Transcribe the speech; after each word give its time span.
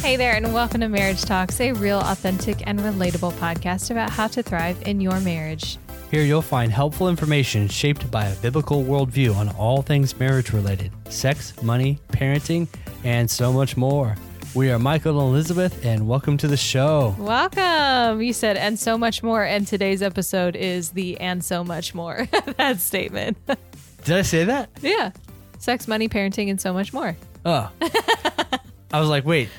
Hey 0.00 0.16
there, 0.16 0.34
and 0.34 0.54
welcome 0.54 0.80
to 0.80 0.88
Marriage 0.88 1.22
Talks, 1.22 1.60
a 1.60 1.72
real, 1.72 2.00
authentic, 2.00 2.66
and 2.66 2.80
relatable 2.80 3.32
podcast 3.34 3.90
about 3.90 4.08
how 4.08 4.28
to 4.28 4.42
thrive 4.42 4.80
in 4.86 4.98
your 5.00 5.20
marriage. 5.20 5.76
Here 6.10 6.22
you'll 6.22 6.40
find 6.42 6.72
helpful 6.72 7.08
information 7.08 7.68
shaped 7.68 8.10
by 8.10 8.24
a 8.24 8.34
biblical 8.36 8.82
worldview 8.82 9.36
on 9.36 9.50
all 9.50 9.82
things 9.82 10.18
marriage 10.18 10.52
related 10.52 10.90
sex, 11.10 11.52
money, 11.62 11.98
parenting, 12.12 12.66
and 13.04 13.30
so 13.30 13.52
much 13.52 13.76
more. 13.76 14.16
We 14.54 14.70
are 14.70 14.78
Michael 14.78 15.20
and 15.20 15.28
Elizabeth, 15.28 15.84
and 15.84 16.08
welcome 16.08 16.38
to 16.38 16.48
the 16.48 16.56
show. 16.56 17.14
Welcome. 17.18 18.22
You 18.22 18.32
said, 18.32 18.56
and 18.56 18.78
so 18.78 18.96
much 18.96 19.22
more. 19.22 19.44
And 19.44 19.66
today's 19.66 20.00
episode 20.02 20.56
is 20.56 20.90
the 20.90 21.20
and 21.20 21.44
so 21.44 21.62
much 21.62 21.94
more. 21.94 22.26
that 22.56 22.80
statement. 22.80 23.36
Did 24.04 24.16
I 24.16 24.22
say 24.22 24.44
that? 24.44 24.70
yeah. 24.80 25.12
Sex, 25.58 25.86
money, 25.86 26.08
parenting, 26.08 26.48
and 26.48 26.58
so 26.58 26.72
much 26.72 26.92
more. 26.94 27.16
Oh. 27.44 27.70
I 28.92 28.98
was 28.98 29.08
like, 29.08 29.24
wait, 29.24 29.50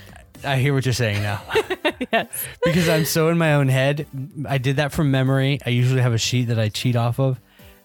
I 0.44 0.58
hear 0.58 0.73
what 0.73 0.86
you're 0.86 0.94
saying 0.94 1.22
now. 1.22 1.41
yes. 2.12 2.27
because 2.63 2.90
I'm 2.90 3.05
so 3.05 3.30
in 3.30 3.38
my 3.38 3.54
own 3.55 3.68
head. 3.68 4.08
I 4.48 4.58
did 4.58 4.77
that 4.77 4.91
from 4.91 5.12
memory. 5.12 5.59
I 5.66 5.70
usually 5.70 6.02
have 6.02 6.13
a 6.13 6.18
sheet 6.18 6.45
that 6.45 6.59
I 6.59 6.70
cheat 6.70 6.95
off 6.95 7.20
of. 7.20 7.40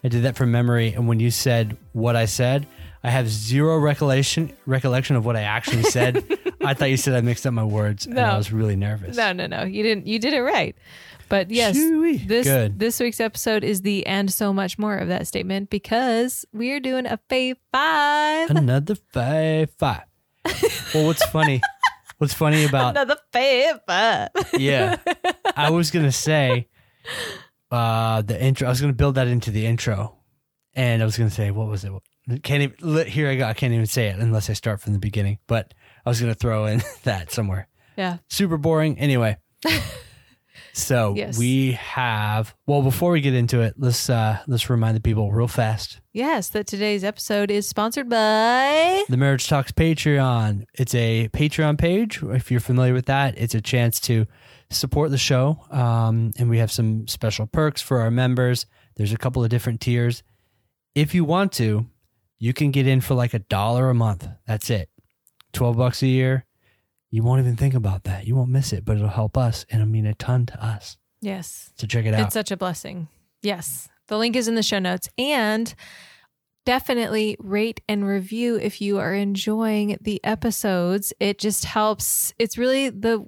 I 0.05 0.09
did 0.09 0.23
that 0.23 0.37
from 0.37 0.53
memory, 0.53 0.93
and 0.93 1.09
when 1.09 1.19
you 1.19 1.31
said 1.31 1.77
what 1.93 2.15
I 2.15 2.27
said, 2.27 2.67
I 3.03 3.11
have 3.11 3.29
zero 3.29 3.79
recollection 3.79 4.53
recollection 4.65 5.17
of 5.17 5.25
what 5.25 5.37
I 5.37 5.43
actually 5.43 5.83
said. 5.97 6.25
I 6.61 6.75
thought 6.75 6.91
you 6.91 6.97
said 6.97 7.15
I 7.15 7.21
mixed 7.23 7.47
up 7.47 7.53
my 7.55 7.65
words, 7.65 8.07
and 8.07 8.19
I 8.19 8.37
was 8.37 8.53
really 8.53 8.77
nervous. 8.77 9.17
No, 9.17 9.33
no, 9.33 9.47
no. 9.47 9.65
You 9.65 9.83
didn't. 9.83 10.07
You 10.07 10.19
did 10.19 10.33
it 10.33 10.43
right. 10.43 10.77
But 11.29 11.51
yes, 11.51 11.75
Shoo-wee. 11.75 12.19
this 12.19 12.47
Good. 12.47 12.79
this 12.79 13.01
week's 13.01 13.19
episode 13.21 13.65
is 13.65 13.83
the 13.83 14.07
and 14.07 14.33
so 14.33 14.53
much 14.53 14.79
more 14.79 14.97
of 14.97 15.09
that 15.09 15.27
statement 15.27 15.71
because 15.71 16.45
we 16.53 16.71
are 16.71 16.79
doing 16.81 17.05
a 17.07 17.19
fave 17.29 17.57
five. 17.73 18.51
Another 18.51 18.95
five 18.95 19.71
five. 19.73 20.05
Well, 20.95 21.07
what's 21.07 21.25
funny? 21.27 21.61
What's 22.19 22.35
funny 22.35 22.65
about 22.69 22.91
Another 22.97 23.17
five. 23.33 23.81
yeah? 24.59 24.97
I 25.57 25.71
was 25.71 25.91
gonna 25.91 26.13
say 26.13 26.69
uh 27.71 28.23
the 28.23 28.43
intro. 28.43 28.67
I 28.67 28.71
was 28.71 28.81
gonna 28.81 28.93
build 28.93 29.17
that 29.17 29.27
into 29.29 29.51
the 29.51 29.67
intro, 29.67 30.17
and 30.75 31.03
I 31.03 31.05
was 31.05 31.17
gonna 31.17 31.31
say 31.31 31.51
what 31.51 31.69
was 31.69 31.85
it? 31.85 31.93
Can't 32.43 32.63
even 32.63 33.07
here 33.07 33.29
I 33.29 33.37
go. 33.37 33.45
I 33.45 33.55
can't 33.55 33.73
even 33.75 33.87
say 33.87 34.09
it 34.09 34.19
unless 34.19 34.51
I 34.51 34.53
start 34.55 34.81
from 34.81 34.93
the 34.93 34.99
beginning. 34.99 35.39
But 35.47 35.75
I 36.05 36.09
was 36.09 36.21
gonna 36.21 36.35
throw 36.35 36.67
in 36.67 36.83
that 37.05 37.31
somewhere. 37.33 37.69
Yeah. 37.97 38.19
Super 38.29 38.57
boring. 38.57 38.99
Anyway. 38.99 39.37
So 40.77 41.15
Yes. 41.17 41.39
we 41.39 41.73
have 41.73 42.55
well 42.67 42.83
before 42.83 43.11
we 43.13 43.23
get 43.23 43.33
into 43.35 43.61
it, 43.63 43.75
let's 43.79 44.11
uh 44.11 44.39
let's 44.47 44.69
remind 44.69 44.95
the 44.97 45.01
people 45.01 45.33
real 45.33 45.49
fast. 45.49 46.01
Yes, 46.13 46.51
that 46.51 46.67
today's 46.67 47.03
episode 47.03 47.51
is 47.51 47.67
sponsored 47.69 48.09
by. 48.11 49.03
The 49.09 49.17
Marriage 49.17 49.49
Talks 49.49 49.73
Patreon. 49.73 50.65
It's 50.75 50.95
a 50.95 51.29
Patreon 51.33 51.79
page. 51.79 52.23
If 52.23 52.51
you're 52.51 52.61
familiar 52.61 52.93
with 52.93 53.07
that, 53.07 53.39
it's 53.39 53.55
a 53.55 53.61
chance 53.61 54.01
to 54.01 54.27
support 54.71 55.11
the 55.11 55.19
show. 55.19 55.61
Um, 55.71 56.33
and 56.39 56.51
we 56.51 56.59
have 56.59 56.71
some 56.71 57.07
special 57.09 57.47
perks 57.47 57.81
for 57.81 58.01
our 58.01 58.11
members. 58.11 58.67
There's 58.97 59.13
a 59.13 59.19
couple 59.19 59.43
of 59.45 59.51
different 59.51 59.81
tiers. 59.81 60.23
If 60.95 61.15
you 61.15 61.25
want 61.25 61.53
to, 61.53 61.87
you 62.39 62.53
can 62.53 62.71
get 62.71 62.87
in 62.87 63.01
for 63.01 63.15
like 63.15 63.35
a 63.35 63.39
dollar 63.39 63.91
a 63.91 63.95
month. 63.95 64.27
That's 64.47 64.71
it. 64.71 64.89
12 65.53 65.77
bucks 65.77 66.03
a 66.03 66.07
year. 66.07 66.46
You 67.17 67.23
won't 67.23 67.41
even 67.41 67.57
think 67.57 67.73
about 67.73 68.05
that. 68.05 68.27
You 68.27 68.37
won't 68.37 68.51
miss 68.51 68.75
it, 68.75 68.85
but 68.85 68.97
it'll 68.99 69.09
help 69.09 69.39
us 69.39 69.65
and 69.71 69.81
it'll 69.81 69.91
mean 69.91 70.05
a 70.05 70.13
ton 70.13 70.45
to 70.45 70.63
us. 70.63 70.99
Yes, 71.23 71.73
So 71.79 71.87
check 71.87 72.05
it 72.05 72.13
out. 72.13 72.21
it's 72.27 72.35
such 72.35 72.51
a 72.51 72.59
blessing. 72.59 73.09
Yes, 73.41 73.89
the 74.09 74.19
link 74.19 74.37
is 74.37 74.49
in 74.49 74.55
the 74.55 74.63
show 74.63 74.79
notes, 74.79 75.09
and 75.17 75.75
definitely 76.67 77.37
rate 77.39 77.81
and 77.89 78.07
review 78.07 78.57
if 78.57 78.83
you 78.83 78.99
are 78.99 79.15
enjoying 79.15 79.97
the 80.01 80.23
episodes. 80.25 81.15
It 81.19 81.39
just 81.39 81.65
helps. 81.65 82.35
It's 82.39 82.59
really 82.59 82.91
the 82.91 83.25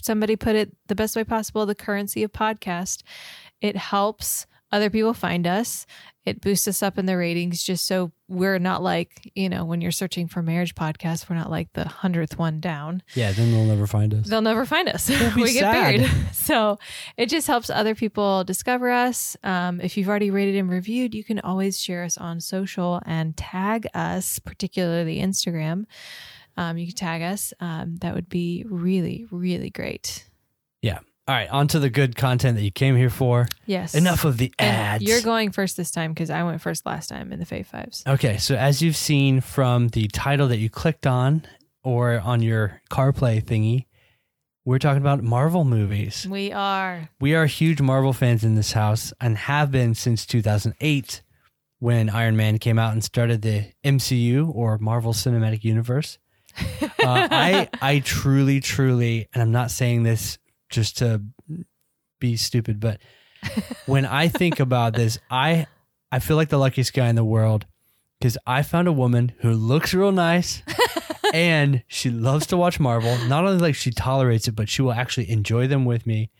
somebody 0.00 0.36
put 0.36 0.56
it 0.56 0.74
the 0.86 0.94
best 0.94 1.14
way 1.14 1.22
possible. 1.22 1.66
The 1.66 1.74
currency 1.74 2.22
of 2.22 2.32
podcast. 2.32 3.02
It 3.60 3.76
helps 3.76 4.46
other 4.72 4.90
people 4.90 5.14
find 5.14 5.46
us. 5.46 5.86
It 6.24 6.40
boosts 6.40 6.66
us 6.66 6.82
up 6.82 6.98
in 6.98 7.06
the 7.06 7.16
ratings 7.16 7.62
just 7.62 7.86
so 7.86 8.10
we're 8.26 8.58
not 8.58 8.82
like, 8.82 9.30
you 9.36 9.48
know, 9.48 9.64
when 9.64 9.80
you're 9.80 9.92
searching 9.92 10.26
for 10.26 10.42
marriage 10.42 10.74
podcasts, 10.74 11.30
we're 11.30 11.36
not 11.36 11.50
like 11.50 11.72
the 11.74 11.86
hundredth 11.86 12.36
one 12.36 12.58
down. 12.58 13.02
yeah, 13.14 13.30
then 13.30 13.52
they'll 13.52 13.64
never 13.64 13.86
find 13.86 14.12
us. 14.12 14.26
They'll 14.26 14.42
never 14.42 14.66
find 14.66 14.88
us. 14.88 15.06
Be 15.34 15.42
we 15.42 15.52
get 15.52 15.60
sad. 15.60 15.72
buried. 15.98 16.10
So 16.32 16.78
it 17.16 17.28
just 17.28 17.46
helps 17.46 17.70
other 17.70 17.94
people 17.94 18.42
discover 18.44 18.90
us. 18.90 19.36
Um, 19.44 19.80
if 19.80 19.96
you've 19.96 20.08
already 20.08 20.30
rated 20.32 20.56
and 20.56 20.68
reviewed, 20.68 21.14
you 21.14 21.22
can 21.22 21.38
always 21.40 21.80
share 21.80 22.02
us 22.02 22.16
on 22.18 22.40
social 22.40 23.00
and 23.06 23.36
tag 23.36 23.86
us, 23.94 24.38
particularly 24.40 25.18
Instagram. 25.18 25.86
Um, 26.56 26.78
you 26.78 26.86
can 26.86 26.96
tag 26.96 27.22
us. 27.22 27.52
Um, 27.60 27.96
that 27.98 28.14
would 28.14 28.28
be 28.28 28.64
really, 28.68 29.26
really 29.30 29.70
great. 29.70 30.26
All 31.28 31.34
right, 31.34 31.50
on 31.50 31.66
to 31.68 31.80
the 31.80 31.90
good 31.90 32.14
content 32.14 32.56
that 32.56 32.62
you 32.62 32.70
came 32.70 32.94
here 32.94 33.10
for. 33.10 33.48
Yes. 33.66 33.96
Enough 33.96 34.24
of 34.24 34.36
the 34.36 34.54
And 34.60 34.76
ads. 34.76 35.04
You're 35.04 35.22
going 35.22 35.50
first 35.50 35.76
this 35.76 35.90
time 35.90 36.12
because 36.12 36.30
I 36.30 36.44
went 36.44 36.60
first 36.60 36.86
last 36.86 37.08
time 37.08 37.32
in 37.32 37.40
the 37.40 37.44
Fave 37.44 37.66
Fives. 37.66 38.04
Okay, 38.06 38.36
so 38.36 38.54
as 38.54 38.80
you've 38.80 38.96
seen 38.96 39.40
from 39.40 39.88
the 39.88 40.06
title 40.06 40.46
that 40.48 40.58
you 40.58 40.70
clicked 40.70 41.04
on 41.04 41.42
or 41.82 42.20
on 42.20 42.42
your 42.42 42.80
CarPlay 42.90 43.42
thingy, 43.42 43.86
we're 44.64 44.78
talking 44.78 45.02
about 45.02 45.20
Marvel 45.20 45.64
movies. 45.64 46.28
We 46.30 46.52
are. 46.52 47.08
We 47.20 47.34
are 47.34 47.46
huge 47.46 47.80
Marvel 47.80 48.12
fans 48.12 48.44
in 48.44 48.54
this 48.54 48.70
house 48.70 49.12
and 49.20 49.36
have 49.36 49.72
been 49.72 49.94
since 49.94 50.26
2008 50.26 51.22
when 51.80 52.08
Iron 52.08 52.36
Man 52.36 52.58
came 52.58 52.78
out 52.78 52.92
and 52.92 53.02
started 53.02 53.42
the 53.42 53.72
MCU 53.84 54.48
or 54.54 54.78
Marvel 54.78 55.12
Cinematic 55.12 55.64
Universe. 55.64 56.18
Uh, 56.98 57.28
I 57.30 57.68
I 57.80 58.00
truly 58.00 58.58
truly 58.58 59.28
and 59.32 59.40
I'm 59.40 59.52
not 59.52 59.70
saying 59.70 60.02
this 60.02 60.38
just 60.70 60.98
to 60.98 61.22
be 62.18 62.36
stupid, 62.36 62.80
but 62.80 63.00
when 63.86 64.04
I 64.06 64.28
think 64.28 64.60
about 64.60 64.94
this, 64.94 65.18
I 65.30 65.66
I 66.10 66.18
feel 66.18 66.36
like 66.36 66.48
the 66.48 66.58
luckiest 66.58 66.92
guy 66.94 67.08
in 67.08 67.16
the 67.16 67.24
world 67.24 67.66
because 68.18 68.38
I 68.46 68.62
found 68.62 68.88
a 68.88 68.92
woman 68.92 69.32
who 69.40 69.52
looks 69.52 69.92
real 69.92 70.12
nice 70.12 70.62
and 71.34 71.82
she 71.88 72.10
loves 72.10 72.46
to 72.46 72.56
watch 72.56 72.80
Marvel. 72.80 73.16
Not 73.26 73.44
only 73.44 73.58
like 73.58 73.74
she 73.74 73.90
tolerates 73.90 74.48
it, 74.48 74.52
but 74.52 74.68
she 74.68 74.82
will 74.82 74.92
actually 74.92 75.30
enjoy 75.30 75.66
them 75.66 75.84
with 75.84 76.06
me. 76.06 76.30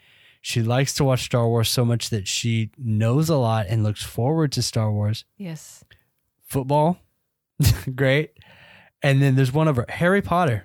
She 0.41 0.63
likes 0.63 0.95
to 0.95 1.05
watch 1.05 1.25
Star 1.25 1.47
Wars 1.49 1.69
so 1.69 1.85
much 1.85 2.11
that 2.11 2.29
she 2.29 2.71
knows 2.79 3.29
a 3.29 3.37
lot 3.37 3.67
and 3.69 3.83
looks 3.83 4.05
forward 4.05 4.53
to 4.53 4.63
Star 4.63 4.93
Wars. 4.93 5.25
yes. 5.37 5.85
Football, 6.47 6.99
great. 7.97 8.31
And 9.03 9.21
then 9.21 9.35
there's 9.35 9.53
one 9.53 9.67
of 9.67 9.75
her, 9.75 9.87
Harry 9.89 10.23
Potter. 10.23 10.65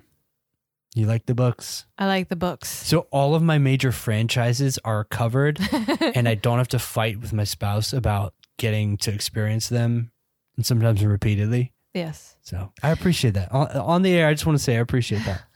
You 0.94 1.06
like 1.06 1.26
the 1.26 1.34
books. 1.34 1.86
I 1.98 2.06
like 2.06 2.28
the 2.28 2.36
books. 2.36 2.68
So 2.68 3.06
all 3.10 3.34
of 3.34 3.42
my 3.42 3.58
major 3.58 3.92
franchises 3.92 4.78
are 4.84 5.04
covered 5.04 5.58
and 6.14 6.28
I 6.28 6.34
don't 6.34 6.58
have 6.58 6.68
to 6.68 6.78
fight 6.78 7.20
with 7.20 7.32
my 7.32 7.44
spouse 7.44 7.92
about 7.94 8.34
getting 8.58 8.96
to 8.98 9.12
experience 9.12 9.68
them 9.68 10.12
and 10.56 10.66
sometimes 10.66 11.02
repeatedly. 11.04 11.72
yes. 11.94 12.36
So 12.42 12.72
I 12.82 12.90
appreciate 12.90 13.34
that. 13.34 13.50
On, 13.52 13.68
on 13.68 14.02
the 14.02 14.12
air, 14.12 14.28
I 14.28 14.34
just 14.34 14.44
want 14.44 14.58
to 14.58 14.62
say 14.62 14.76
I 14.76 14.80
appreciate 14.80 15.24
that. 15.24 15.42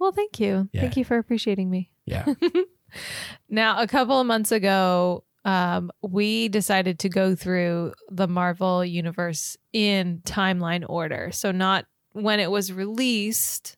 Well, 0.00 0.12
thank 0.12 0.40
you. 0.40 0.66
Yeah. 0.72 0.80
Thank 0.80 0.96
you 0.96 1.04
for 1.04 1.18
appreciating 1.18 1.68
me. 1.68 1.90
Yeah. 2.06 2.24
Now, 3.48 3.80
a 3.80 3.86
couple 3.86 4.20
of 4.20 4.26
months 4.26 4.50
ago, 4.50 5.24
um, 5.44 5.90
we 6.02 6.48
decided 6.48 6.98
to 7.00 7.08
go 7.08 7.34
through 7.34 7.92
the 8.10 8.26
Marvel 8.28 8.84
universe 8.84 9.56
in 9.72 10.22
timeline 10.24 10.84
order. 10.88 11.30
So, 11.32 11.52
not 11.52 11.86
when 12.12 12.40
it 12.40 12.50
was 12.50 12.72
released, 12.72 13.76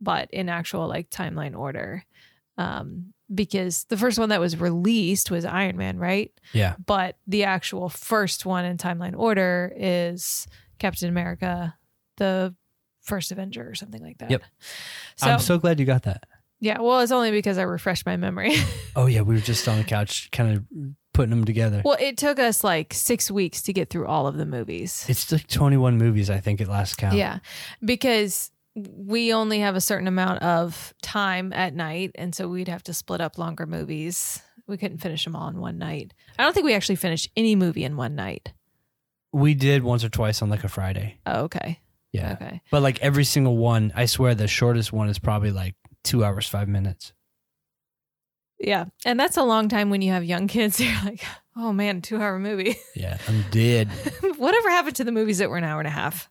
but 0.00 0.28
in 0.32 0.48
actual 0.48 0.86
like 0.88 1.10
timeline 1.10 1.56
order. 1.56 2.04
Um, 2.58 3.12
because 3.34 3.84
the 3.84 3.96
first 3.96 4.18
one 4.18 4.28
that 4.28 4.40
was 4.40 4.58
released 4.58 5.30
was 5.30 5.44
Iron 5.44 5.76
Man, 5.76 5.98
right? 5.98 6.32
Yeah. 6.52 6.76
But 6.86 7.16
the 7.26 7.44
actual 7.44 7.88
first 7.88 8.46
one 8.46 8.64
in 8.64 8.76
timeline 8.76 9.18
order 9.18 9.72
is 9.76 10.46
Captain 10.78 11.08
America, 11.08 11.74
the 12.18 12.54
first 13.02 13.32
Avenger, 13.32 13.68
or 13.68 13.74
something 13.74 14.02
like 14.02 14.18
that. 14.18 14.30
Yep. 14.30 14.42
So, 15.16 15.26
I'm 15.26 15.40
so 15.40 15.58
glad 15.58 15.80
you 15.80 15.86
got 15.86 16.04
that. 16.04 16.24
yeah, 16.60 16.80
well, 16.80 17.00
it's 17.00 17.10
only 17.12 17.30
because 17.32 17.58
I 17.58 17.62
refreshed 17.62 18.06
my 18.06 18.16
memory. 18.16 18.54
Oh, 18.98 19.04
yeah. 19.04 19.20
We 19.20 19.34
were 19.34 19.40
just 19.42 19.68
on 19.68 19.76
the 19.76 19.84
couch 19.84 20.30
kind 20.32 20.56
of 20.56 20.64
putting 21.12 21.28
them 21.28 21.44
together. 21.44 21.82
Well, 21.84 21.98
it 22.00 22.16
took 22.16 22.38
us 22.38 22.64
like 22.64 22.94
six 22.94 23.30
weeks 23.30 23.60
to 23.62 23.74
get 23.74 23.90
through 23.90 24.06
all 24.06 24.26
of 24.26 24.38
the 24.38 24.46
movies. 24.46 25.04
It's 25.06 25.30
like 25.30 25.46
21 25.48 25.98
movies, 25.98 26.30
I 26.30 26.40
think, 26.40 26.62
at 26.62 26.68
last 26.68 26.96
count. 26.96 27.14
Yeah, 27.14 27.40
because 27.84 28.50
we 28.76 29.32
only 29.32 29.60
have 29.60 29.74
a 29.74 29.80
certain 29.80 30.06
amount 30.06 30.42
of 30.42 30.92
time 31.02 31.52
at 31.52 31.74
night, 31.74 32.12
and 32.14 32.34
so 32.34 32.46
we'd 32.48 32.68
have 32.68 32.82
to 32.84 32.94
split 32.94 33.20
up 33.20 33.38
longer 33.38 33.66
movies. 33.66 34.40
We 34.66 34.76
couldn't 34.76 34.98
finish 34.98 35.24
them 35.24 35.34
all 35.34 35.48
in 35.48 35.58
one 35.58 35.78
night. 35.78 36.12
I 36.38 36.42
don't 36.42 36.52
think 36.52 36.66
we 36.66 36.74
actually 36.74 36.96
finished 36.96 37.30
any 37.36 37.56
movie 37.56 37.84
in 37.84 37.96
one 37.96 38.14
night. 38.14 38.52
We 39.32 39.54
did 39.54 39.82
once 39.82 40.04
or 40.04 40.08
twice 40.08 40.42
on 40.42 40.50
like 40.50 40.64
a 40.64 40.68
Friday. 40.68 41.18
Oh, 41.24 41.44
okay. 41.44 41.80
Yeah. 42.12 42.32
Okay. 42.32 42.60
But 42.70 42.82
like 42.82 43.00
every 43.00 43.24
single 43.24 43.56
one, 43.56 43.92
I 43.94 44.06
swear 44.06 44.34
the 44.34 44.48
shortest 44.48 44.92
one 44.92 45.08
is 45.08 45.18
probably 45.18 45.50
like 45.52 45.74
two 46.04 46.24
hours, 46.24 46.48
five 46.48 46.68
minutes. 46.68 47.12
Yeah. 48.58 48.86
And 49.04 49.20
that's 49.20 49.36
a 49.36 49.42
long 49.42 49.68
time 49.68 49.90
when 49.90 50.02
you 50.02 50.12
have 50.12 50.24
young 50.24 50.48
kids. 50.48 50.80
You're 50.80 50.94
like, 51.04 51.24
oh 51.56 51.72
man, 51.72 52.02
two 52.02 52.16
hour 52.16 52.38
movie. 52.38 52.76
Yeah. 52.94 53.18
I'm 53.28 53.44
dead. 53.50 53.88
Whatever 54.36 54.70
happened 54.70 54.96
to 54.96 55.04
the 55.04 55.12
movies 55.12 55.38
that 55.38 55.50
were 55.50 55.58
an 55.58 55.64
hour 55.64 55.78
and 55.80 55.86
a 55.86 55.90
half? 55.90 56.30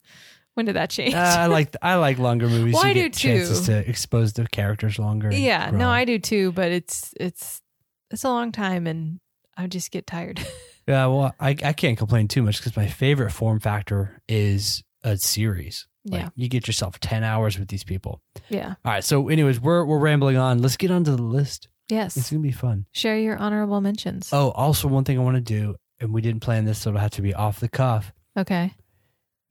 When 0.55 0.65
did 0.65 0.75
that 0.75 0.89
change? 0.89 1.13
Uh, 1.13 1.35
I 1.37 1.45
like 1.47 1.75
I 1.81 1.95
like 1.95 2.17
longer 2.17 2.47
movies. 2.49 2.73
Well, 2.73 2.85
you 2.85 2.89
I 2.89 2.93
do 2.93 3.01
get 3.03 3.13
chances 3.13 3.65
too. 3.67 3.73
to 3.73 3.89
expose 3.89 4.33
the 4.33 4.47
characters 4.47 4.97
longer. 4.97 5.31
yeah, 5.31 5.69
no. 5.71 5.89
I 5.89 6.05
do 6.05 6.17
too, 6.17 6.51
but 6.53 6.71
it's 6.71 7.13
it's 7.19 7.61
it's 8.09 8.23
a 8.23 8.29
long 8.29 8.51
time 8.51 8.87
and 8.87 9.19
I 9.57 9.67
just 9.67 9.91
get 9.91 10.07
tired. 10.07 10.45
Yeah, 10.87 11.07
well, 11.07 11.33
I, 11.39 11.49
I 11.63 11.73
can't 11.73 11.97
complain 11.97 12.27
too 12.27 12.43
much 12.43 12.57
because 12.57 12.77
my 12.77 12.87
favorite 12.87 13.31
form 13.31 13.59
factor 13.59 14.21
is 14.29 14.83
a 15.03 15.17
series. 15.17 15.87
Like, 16.07 16.21
yeah. 16.21 16.29
you 16.35 16.47
get 16.47 16.67
yourself 16.67 16.99
ten 16.99 17.23
hours 17.23 17.57
with 17.57 17.69
these 17.69 17.83
people. 17.83 18.21
Yeah. 18.49 18.75
All 18.85 18.91
right. 18.91 19.03
So, 19.03 19.29
anyways, 19.29 19.59
we're 19.59 19.83
we're 19.83 19.97
rambling 19.97 20.37
on. 20.37 20.61
Let's 20.61 20.77
get 20.77 20.91
onto 20.91 21.15
the 21.15 21.23
list. 21.23 21.69
Yes, 21.89 22.15
it's 22.15 22.29
gonna 22.29 22.43
be 22.43 22.51
fun. 22.51 22.85
Share 22.91 23.17
your 23.17 23.35
honorable 23.37 23.81
mentions. 23.81 24.29
Oh, 24.31 24.51
also 24.51 24.87
one 24.87 25.03
thing 25.05 25.17
I 25.17 25.23
want 25.23 25.37
to 25.37 25.41
do, 25.41 25.75
and 25.99 26.13
we 26.13 26.21
didn't 26.21 26.41
plan 26.41 26.65
this, 26.65 26.77
so 26.77 26.91
it'll 26.91 27.01
have 27.01 27.09
to 27.11 27.23
be 27.23 27.33
off 27.33 27.59
the 27.59 27.69
cuff. 27.69 28.13
Okay. 28.37 28.75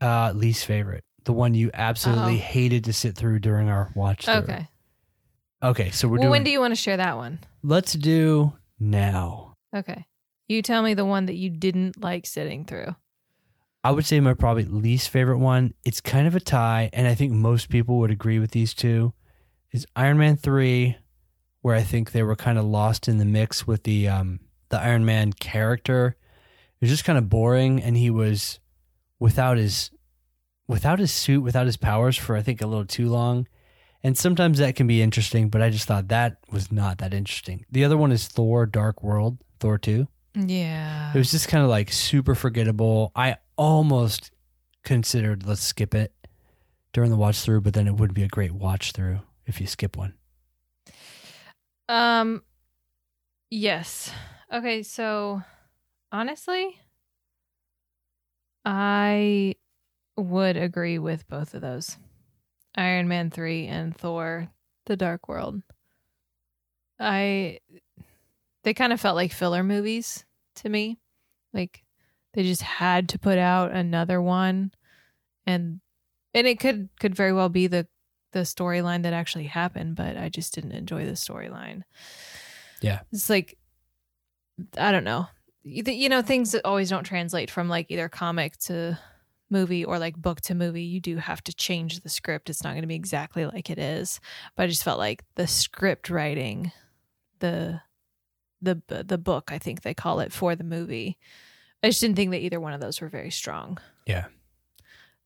Uh, 0.04 0.32
least 0.34 0.66
favorite, 0.66 1.02
the 1.24 1.32
one 1.32 1.54
you 1.54 1.70
absolutely 1.72 2.34
Uh-oh. 2.34 2.44
hated 2.52 2.84
to 2.84 2.92
sit 2.92 3.16
through 3.16 3.38
during 3.40 3.68
our 3.68 3.90
watch. 3.94 4.24
through. 4.26 4.34
Okay. 4.34 4.68
Okay. 5.62 5.90
So 5.90 6.08
we're 6.08 6.14
Well, 6.14 6.22
doing. 6.24 6.30
when 6.30 6.44
do 6.44 6.50
you 6.50 6.60
want 6.60 6.72
to 6.72 6.76
share 6.80 6.96
that 6.98 7.16
one? 7.16 7.38
let's 7.62 7.94
do 7.94 8.52
now. 8.78 9.54
Okay. 9.74 10.04
You 10.48 10.60
tell 10.60 10.82
me 10.82 10.92
the 10.92 11.06
one 11.06 11.24
that 11.26 11.36
you 11.36 11.48
didn't 11.48 12.02
like 12.02 12.26
sitting 12.26 12.66
through. 12.66 12.94
I 13.82 13.90
would 13.90 14.04
say 14.04 14.20
my 14.20 14.34
probably 14.34 14.64
least 14.64 15.08
favorite 15.08 15.38
one. 15.38 15.72
It's 15.84 16.00
kind 16.02 16.26
of 16.26 16.34
a 16.36 16.40
tie, 16.40 16.90
and 16.92 17.06
I 17.08 17.14
think 17.14 17.32
most 17.32 17.68
people 17.70 17.98
would 17.98 18.10
agree 18.10 18.38
with 18.38 18.50
these 18.50 18.74
two. 18.74 19.12
Is 19.72 19.86
Iron 19.96 20.18
Man 20.18 20.36
three, 20.36 20.96
where 21.62 21.74
I 21.74 21.82
think 21.82 22.12
they 22.12 22.22
were 22.22 22.36
kind 22.36 22.58
of 22.58 22.64
lost 22.66 23.08
in 23.08 23.16
the 23.18 23.24
mix 23.24 23.66
with 23.66 23.82
the 23.84 24.06
um 24.08 24.40
the 24.68 24.78
Iron 24.80 25.04
Man 25.06 25.32
character. 25.32 26.16
It 26.80 26.80
was 26.82 26.90
just 26.90 27.04
kind 27.04 27.18
of 27.18 27.28
boring, 27.30 27.82
and 27.82 27.96
he 27.96 28.10
was 28.10 28.60
without 29.18 29.56
his 29.56 29.90
without 30.66 30.98
his 30.98 31.12
suit, 31.12 31.42
without 31.42 31.66
his 31.66 31.76
powers 31.76 32.16
for 32.16 32.36
I 32.36 32.42
think 32.42 32.62
a 32.62 32.66
little 32.66 32.86
too 32.86 33.08
long. 33.08 33.46
And 34.02 34.18
sometimes 34.18 34.58
that 34.58 34.76
can 34.76 34.86
be 34.86 35.00
interesting, 35.00 35.48
but 35.48 35.62
I 35.62 35.70
just 35.70 35.86
thought 35.86 36.08
that 36.08 36.36
was 36.50 36.70
not 36.70 36.98
that 36.98 37.14
interesting. 37.14 37.64
The 37.70 37.84
other 37.84 37.96
one 37.96 38.12
is 38.12 38.28
Thor: 38.28 38.66
Dark 38.66 39.02
World, 39.02 39.38
Thor 39.60 39.78
two. 39.78 40.08
Yeah. 40.34 41.12
It 41.14 41.18
was 41.18 41.30
just 41.30 41.48
kind 41.48 41.64
of 41.64 41.70
like 41.70 41.92
super 41.92 42.34
forgettable. 42.34 43.12
I 43.14 43.36
almost 43.56 44.30
considered 44.82 45.46
let's 45.46 45.62
skip 45.62 45.94
it 45.94 46.12
during 46.92 47.10
the 47.10 47.16
watch 47.16 47.40
through, 47.40 47.62
but 47.62 47.72
then 47.72 47.86
it 47.86 47.94
wouldn't 47.94 48.14
be 48.14 48.24
a 48.24 48.28
great 48.28 48.52
watch 48.52 48.92
through 48.92 49.20
if 49.46 49.60
you 49.60 49.66
skip 49.66 49.96
one. 49.96 50.14
Um 51.88 52.42
yes. 53.50 54.10
Okay, 54.52 54.82
so 54.82 55.42
honestly 56.12 56.78
I 58.64 59.54
would 60.16 60.56
agree 60.56 60.98
with 60.98 61.28
both 61.28 61.54
of 61.54 61.60
those. 61.60 61.96
Iron 62.76 63.08
Man 63.08 63.30
3 63.30 63.66
and 63.66 63.96
Thor 63.96 64.48
The 64.86 64.96
Dark 64.96 65.28
World. 65.28 65.62
I 66.98 67.60
they 68.62 68.74
kind 68.74 68.92
of 68.92 69.00
felt 69.00 69.16
like 69.16 69.32
filler 69.32 69.62
movies 69.62 70.24
to 70.56 70.68
me. 70.68 70.98
Like 71.52 71.84
they 72.32 72.42
just 72.42 72.62
had 72.62 73.08
to 73.10 73.18
put 73.18 73.38
out 73.38 73.72
another 73.72 74.20
one 74.20 74.72
and 75.46 75.80
and 76.32 76.46
it 76.46 76.58
could 76.58 76.88
could 76.98 77.14
very 77.14 77.32
well 77.32 77.48
be 77.48 77.66
the 77.66 77.86
the 78.32 78.40
storyline 78.40 79.04
that 79.04 79.12
actually 79.12 79.44
happened, 79.44 79.94
but 79.94 80.16
I 80.16 80.28
just 80.28 80.54
didn't 80.54 80.72
enjoy 80.72 81.04
the 81.04 81.12
storyline. 81.12 81.82
Yeah. 82.80 83.00
It's 83.12 83.30
like 83.30 83.56
I 84.78 84.92
don't 84.92 85.04
know. 85.04 85.28
You, 85.62 86.08
know 86.08 86.20
things 86.20 86.52
that 86.52 86.66
always 86.66 86.90
don't 86.90 87.04
translate 87.04 87.50
from 87.50 87.68
like 87.68 87.86
either 87.88 88.08
comic 88.08 88.58
to 88.58 88.98
movie 89.54 89.84
or 89.84 89.98
like 89.98 90.16
book 90.16 90.40
to 90.42 90.54
movie. 90.54 90.82
You 90.82 91.00
do 91.00 91.16
have 91.16 91.42
to 91.44 91.54
change 91.54 92.00
the 92.00 92.08
script. 92.10 92.50
It's 92.50 92.62
not 92.62 92.72
going 92.72 92.82
to 92.82 92.86
be 92.88 92.94
exactly 92.94 93.46
like 93.46 93.70
it 93.70 93.78
is. 93.78 94.20
But 94.56 94.64
I 94.64 94.66
just 94.66 94.84
felt 94.84 94.98
like 94.98 95.24
the 95.36 95.46
script 95.46 96.10
writing, 96.10 96.72
the 97.38 97.80
the 98.60 98.82
the 99.06 99.18
book, 99.18 99.50
I 99.52 99.58
think 99.58 99.80
they 99.82 99.94
call 99.94 100.20
it 100.20 100.32
for 100.32 100.54
the 100.56 100.64
movie. 100.64 101.16
I 101.82 101.88
just 101.88 102.00
didn't 102.00 102.16
think 102.16 102.30
that 102.32 102.40
either 102.42 102.60
one 102.60 102.72
of 102.74 102.80
those 102.80 103.00
were 103.00 103.08
very 103.08 103.30
strong. 103.30 103.78
Yeah. 104.06 104.26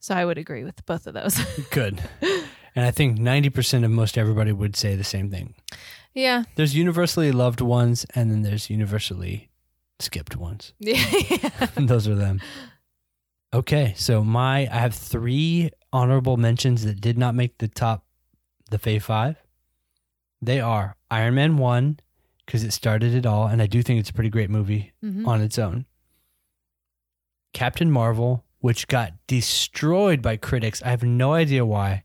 So 0.01 0.15
I 0.15 0.25
would 0.25 0.39
agree 0.39 0.65
with 0.65 0.85
both 0.87 1.07
of 1.07 1.15
those. 1.15 1.39
Good. 1.71 2.01
and 2.75 2.85
I 2.85 2.91
think 2.93 3.19
90% 3.19 3.85
of 3.85 3.91
most 3.91 4.17
everybody 4.19 4.53
would 4.53 4.77
say 4.77 4.95
the 4.97 5.05
same 5.05 5.31
thing. 5.31 5.55
yeah. 6.15 6.45
There's 6.57 6.75
universally 6.75 7.31
loved 7.33 7.61
ones, 7.61 8.07
and 8.15 8.31
then 8.31 8.43
there's 8.43 8.71
universally 8.71 9.51
skipped 10.01 10.37
ones. 10.37 10.73
Yeah. 10.81 11.03
And 11.77 11.89
Those 11.93 12.09
are 12.09 12.15
them. 12.17 12.41
Okay, 13.53 13.95
so 13.97 14.23
my 14.23 14.69
I 14.71 14.79
have 14.79 14.95
three 14.95 15.71
honorable 15.93 16.37
mentions 16.37 16.85
that 16.85 17.01
did 17.01 17.17
not 17.17 17.35
make 17.35 17.59
the 17.59 17.69
top 17.69 18.05
the 18.71 18.79
Fave 18.79 19.03
Five. 19.03 19.37
They 20.43 20.61
are 20.61 20.97
Iron 21.11 21.35
Man 21.35 21.57
One, 21.57 21.99
because 22.45 22.63
it 22.63 22.73
started 22.73 23.15
it 23.15 23.25
all, 23.27 23.47
and 23.47 23.63
I 23.63 23.67
do 23.67 23.83
think 23.83 24.01
it's 24.01 24.11
a 24.11 24.13
pretty 24.13 24.31
great 24.31 24.51
movie 24.51 24.93
Mhm. 25.03 25.27
on 25.27 25.41
its 25.41 25.59
own. 25.59 25.87
Captain 27.55 27.91
Marvel, 27.91 28.45
which 28.61 28.87
got 28.87 29.15
destroyed 29.27 30.21
by 30.21 30.37
critics. 30.37 30.83
I 30.83 30.91
have 30.91 31.03
no 31.03 31.33
idea 31.33 31.65
why. 31.65 32.05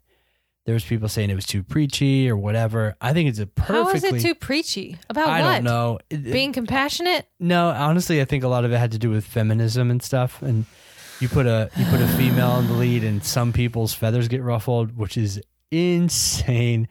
There 0.66 0.74
was 0.74 0.86
people 0.86 1.10
saying 1.10 1.30
it 1.30 1.36
was 1.36 1.46
too 1.46 1.62
preachy 1.62 2.30
or 2.30 2.38
whatever. 2.38 2.96
I 3.02 3.12
think 3.12 3.28
it's 3.28 3.40
a 3.40 3.50
How 3.58 3.90
is 3.90 3.96
perfectly. 4.02 4.20
it 4.20 4.22
too 4.22 4.34
preachy? 4.36 4.98
About 5.10 5.28
I 5.28 5.42
what? 5.42 5.52
don't 5.56 5.64
know. 5.66 6.00
Being 6.10 6.54
compassionate? 6.54 7.28
no, 7.38 7.70
honestly, 7.72 8.22
I 8.22 8.26
think 8.26 8.46
a 8.46 8.48
lot 8.48 8.64
of 8.64 8.72
it 8.72 8.78
had 8.78 8.94
to 8.94 8.98
do 8.98 9.10
with 9.10 9.26
feminism 9.26 9.92
and 9.92 10.02
stuff. 10.02 10.42
And 10.42 10.66
you 11.24 11.30
put 11.30 11.46
a 11.48 11.70
you 11.78 11.86
put 11.86 12.02
a 12.02 12.08
female 12.10 12.60
in 12.60 12.68
the 12.68 12.74
lead, 12.74 13.04
and 13.06 13.24
some 13.24 13.54
people's 13.54 13.94
feathers 13.94 14.28
get 14.28 14.42
ruffled, 14.44 14.98
which 14.98 15.18
is 15.18 15.42
insane. 15.72 16.88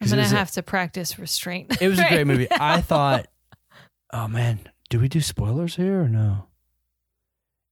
I'm 0.00 0.08
gonna 0.08 0.22
was 0.22 0.32
a- 0.32 0.36
have 0.36 0.50
to 0.52 0.62
practice 0.62 1.18
restraint. 1.18 1.80
it 1.80 1.88
was 1.88 1.98
a 1.98 2.08
great 2.08 2.26
movie. 2.26 2.46
now. 2.50 2.56
I 2.60 2.80
thought, 2.80 3.26
oh 4.12 4.26
man, 4.26 4.60
do 4.88 4.98
we 4.98 5.08
do 5.08 5.20
spoilers 5.20 5.76
here 5.76 6.02
or 6.02 6.08
no? 6.08 6.46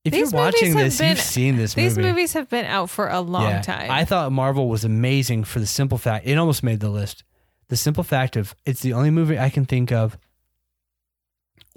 If 0.04 0.12
These 0.12 0.32
you're 0.32 0.40
watching 0.40 0.74
this, 0.74 0.98
been- 0.98 1.10
you've 1.10 1.20
seen 1.20 1.56
this 1.56 1.76
movie. 1.76 1.88
These 1.88 1.96
movie. 1.96 2.08
movies 2.10 2.32
have 2.34 2.48
been 2.50 2.66
out 2.66 2.90
for 2.90 3.08
a 3.08 3.20
long 3.20 3.48
Yeah. 3.48 3.62
time. 3.62 3.90
I 3.90 4.04
thought 4.04 4.32
Marvel 4.32 4.68
was 4.68 4.84
amazing 4.84 5.44
for 5.44 5.60
the 5.60 5.66
simple 5.66 5.96
fact 5.96 6.26
it 6.26 6.36
almost 6.36 6.62
made 6.62 6.80
the 6.80 6.90
list. 6.90 7.24
The 7.68 7.76
simple 7.76 8.04
fact 8.04 8.36
of 8.36 8.54
it's 8.66 8.80
the 8.82 8.92
only 8.92 9.10
movie 9.10 9.38
I 9.38 9.48
can 9.48 9.64
think 9.64 9.90
of 9.92 10.18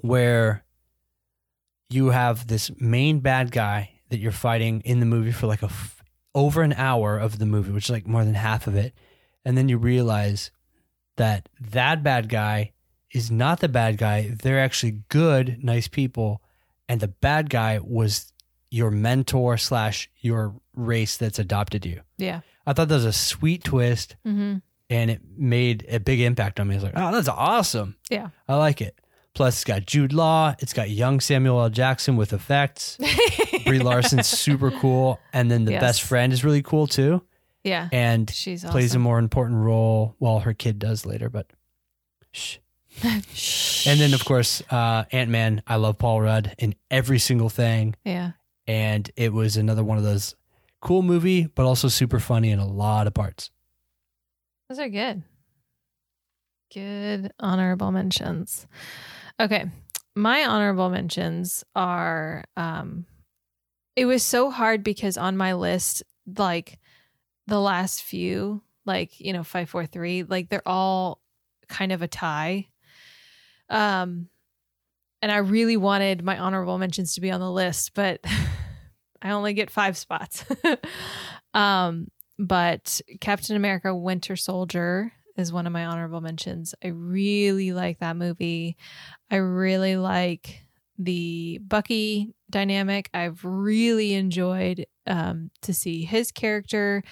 where 0.00 0.64
you 1.88 2.08
have 2.10 2.46
this 2.48 2.70
main 2.80 3.20
bad 3.20 3.50
guy 3.50 3.90
that 4.08 4.18
you're 4.18 4.32
fighting 4.32 4.80
in 4.84 5.00
the 5.00 5.06
movie 5.06 5.32
for 5.32 5.46
like 5.46 5.62
a 5.62 5.66
f- 5.66 6.02
over 6.34 6.62
an 6.62 6.72
hour 6.74 7.18
of 7.18 7.38
the 7.38 7.46
movie, 7.46 7.72
which 7.72 7.84
is 7.86 7.90
like 7.90 8.06
more 8.06 8.24
than 8.24 8.34
half 8.34 8.66
of 8.66 8.74
it, 8.76 8.94
and 9.44 9.56
then 9.56 9.68
you 9.68 9.78
realize 9.78 10.50
that 11.16 11.48
that 11.60 12.02
bad 12.02 12.28
guy 12.28 12.72
is 13.12 13.30
not 13.30 13.60
the 13.60 13.68
bad 13.68 13.96
guy. 13.98 14.30
They're 14.42 14.60
actually 14.60 15.02
good, 15.08 15.62
nice 15.64 15.88
people, 15.88 16.42
and 16.88 17.00
the 17.00 17.08
bad 17.08 17.48
guy 17.50 17.78
was 17.82 18.32
your 18.70 18.90
mentor 18.90 19.56
slash 19.56 20.10
your 20.20 20.54
race 20.74 21.16
that's 21.16 21.38
adopted 21.38 21.86
you. 21.86 22.00
yeah. 22.18 22.40
I 22.68 22.72
thought 22.72 22.88
that 22.88 22.94
was 22.96 23.04
a 23.04 23.12
sweet 23.12 23.62
twist, 23.62 24.16
Mm-hmm. 24.26 24.56
and 24.90 25.10
it 25.10 25.20
made 25.38 25.86
a 25.88 26.00
big 26.00 26.20
impact 26.20 26.58
on 26.58 26.66
me. 26.66 26.74
I 26.74 26.78
was 26.78 26.82
like, 26.84 26.94
oh, 26.96 27.12
that's 27.12 27.28
awesome. 27.28 27.94
Yeah. 28.10 28.30
I 28.48 28.56
like 28.56 28.80
it. 28.80 29.00
Plus, 29.36 29.54
it's 29.56 29.64
got 29.64 29.84
Jude 29.84 30.14
Law. 30.14 30.54
It's 30.60 30.72
got 30.72 30.88
young 30.88 31.20
Samuel 31.20 31.60
L. 31.60 31.68
Jackson 31.68 32.16
with 32.16 32.32
effects. 32.32 32.96
Brie 33.66 33.78
Larson's 33.80 34.26
super 34.26 34.70
cool, 34.70 35.20
and 35.32 35.50
then 35.50 35.66
the 35.66 35.72
Yes. 35.72 35.80
best 35.82 36.02
friend 36.04 36.32
is 36.32 36.42
really 36.42 36.62
cool 36.62 36.86
too, 36.86 37.22
Yeah. 37.62 37.90
and 37.92 38.30
She's 38.30 38.64
awesome. 38.64 38.72
plays 38.72 38.94
a 38.94 38.98
more 38.98 39.18
important 39.18 39.58
role. 39.58 40.16
Well, 40.20 40.38
her 40.40 40.54
kid 40.54 40.78
does 40.78 41.04
later, 41.04 41.28
but 41.28 41.46
shh. 42.32 42.56
Shh. 43.34 43.86
And 43.86 44.00
then, 44.00 44.14
of 44.14 44.24
course, 44.24 44.62
uh, 44.70 45.04
Ant 45.12 45.28
Man. 45.30 45.62
I 45.66 45.76
love 45.76 45.98
Paul 45.98 46.22
Rudd 46.22 46.54
in 46.58 46.74
every 46.90 47.18
single 47.18 47.50
thing, 47.50 47.94
Yeah. 48.06 48.32
and 48.66 49.10
it 49.16 49.34
was 49.34 49.58
another 49.58 49.84
one 49.84 49.98
of 49.98 50.04
those 50.04 50.34
cool 50.80 51.02
movie, 51.02 51.46
but 51.46 51.66
also 51.66 51.88
super 51.88 52.18
funny 52.20 52.50
in 52.52 52.58
a 52.58 52.66
lot 52.66 53.06
of 53.06 53.12
parts. 53.12 53.50
Those 54.70 54.78
are 54.78 54.88
good. 54.88 55.24
Good 56.72 57.32
honorable 57.38 57.92
mentions. 57.92 58.66
Okay. 59.40 59.66
My 60.14 60.44
honorable 60.46 60.88
mentions 60.88 61.64
are 61.74 62.44
um 62.56 63.06
it 63.94 64.06
was 64.06 64.22
so 64.22 64.50
hard 64.50 64.82
because 64.84 65.16
on 65.16 65.36
my 65.36 65.54
list, 65.54 66.02
like 66.36 66.78
the 67.46 67.60
last 67.60 68.02
few, 68.02 68.62
like, 68.84 69.18
you 69.20 69.32
know, 69.32 69.42
five, 69.42 69.70
four, 69.70 69.86
three, 69.86 70.22
like 70.22 70.48
they're 70.50 70.66
all 70.66 71.20
kind 71.68 71.92
of 71.92 72.02
a 72.02 72.08
tie. 72.08 72.68
Um 73.68 74.28
and 75.22 75.32
I 75.32 75.38
really 75.38 75.76
wanted 75.76 76.22
my 76.22 76.38
honorable 76.38 76.78
mentions 76.78 77.14
to 77.14 77.20
be 77.20 77.30
on 77.30 77.40
the 77.40 77.50
list, 77.50 77.92
but 77.94 78.20
I 79.22 79.30
only 79.30 79.54
get 79.54 79.70
five 79.70 79.96
spots. 79.96 80.44
um 81.54 82.08
but 82.38 83.00
Captain 83.20 83.56
America 83.56 83.94
Winter 83.94 84.36
Soldier 84.36 85.12
is 85.36 85.52
one 85.52 85.66
of 85.66 85.72
my 85.72 85.84
honorable 85.86 86.20
mentions. 86.20 86.74
I 86.82 86.88
really 86.88 87.72
like 87.72 87.98
that 88.00 88.16
movie. 88.16 88.76
I 89.30 89.36
really 89.36 89.96
like 89.96 90.62
the 90.98 91.58
Bucky 91.62 92.34
dynamic. 92.48 93.10
I've 93.12 93.44
really 93.44 94.14
enjoyed 94.14 94.86
um, 95.06 95.50
to 95.62 95.74
see 95.74 96.04
his 96.04 96.32
character 96.32 97.02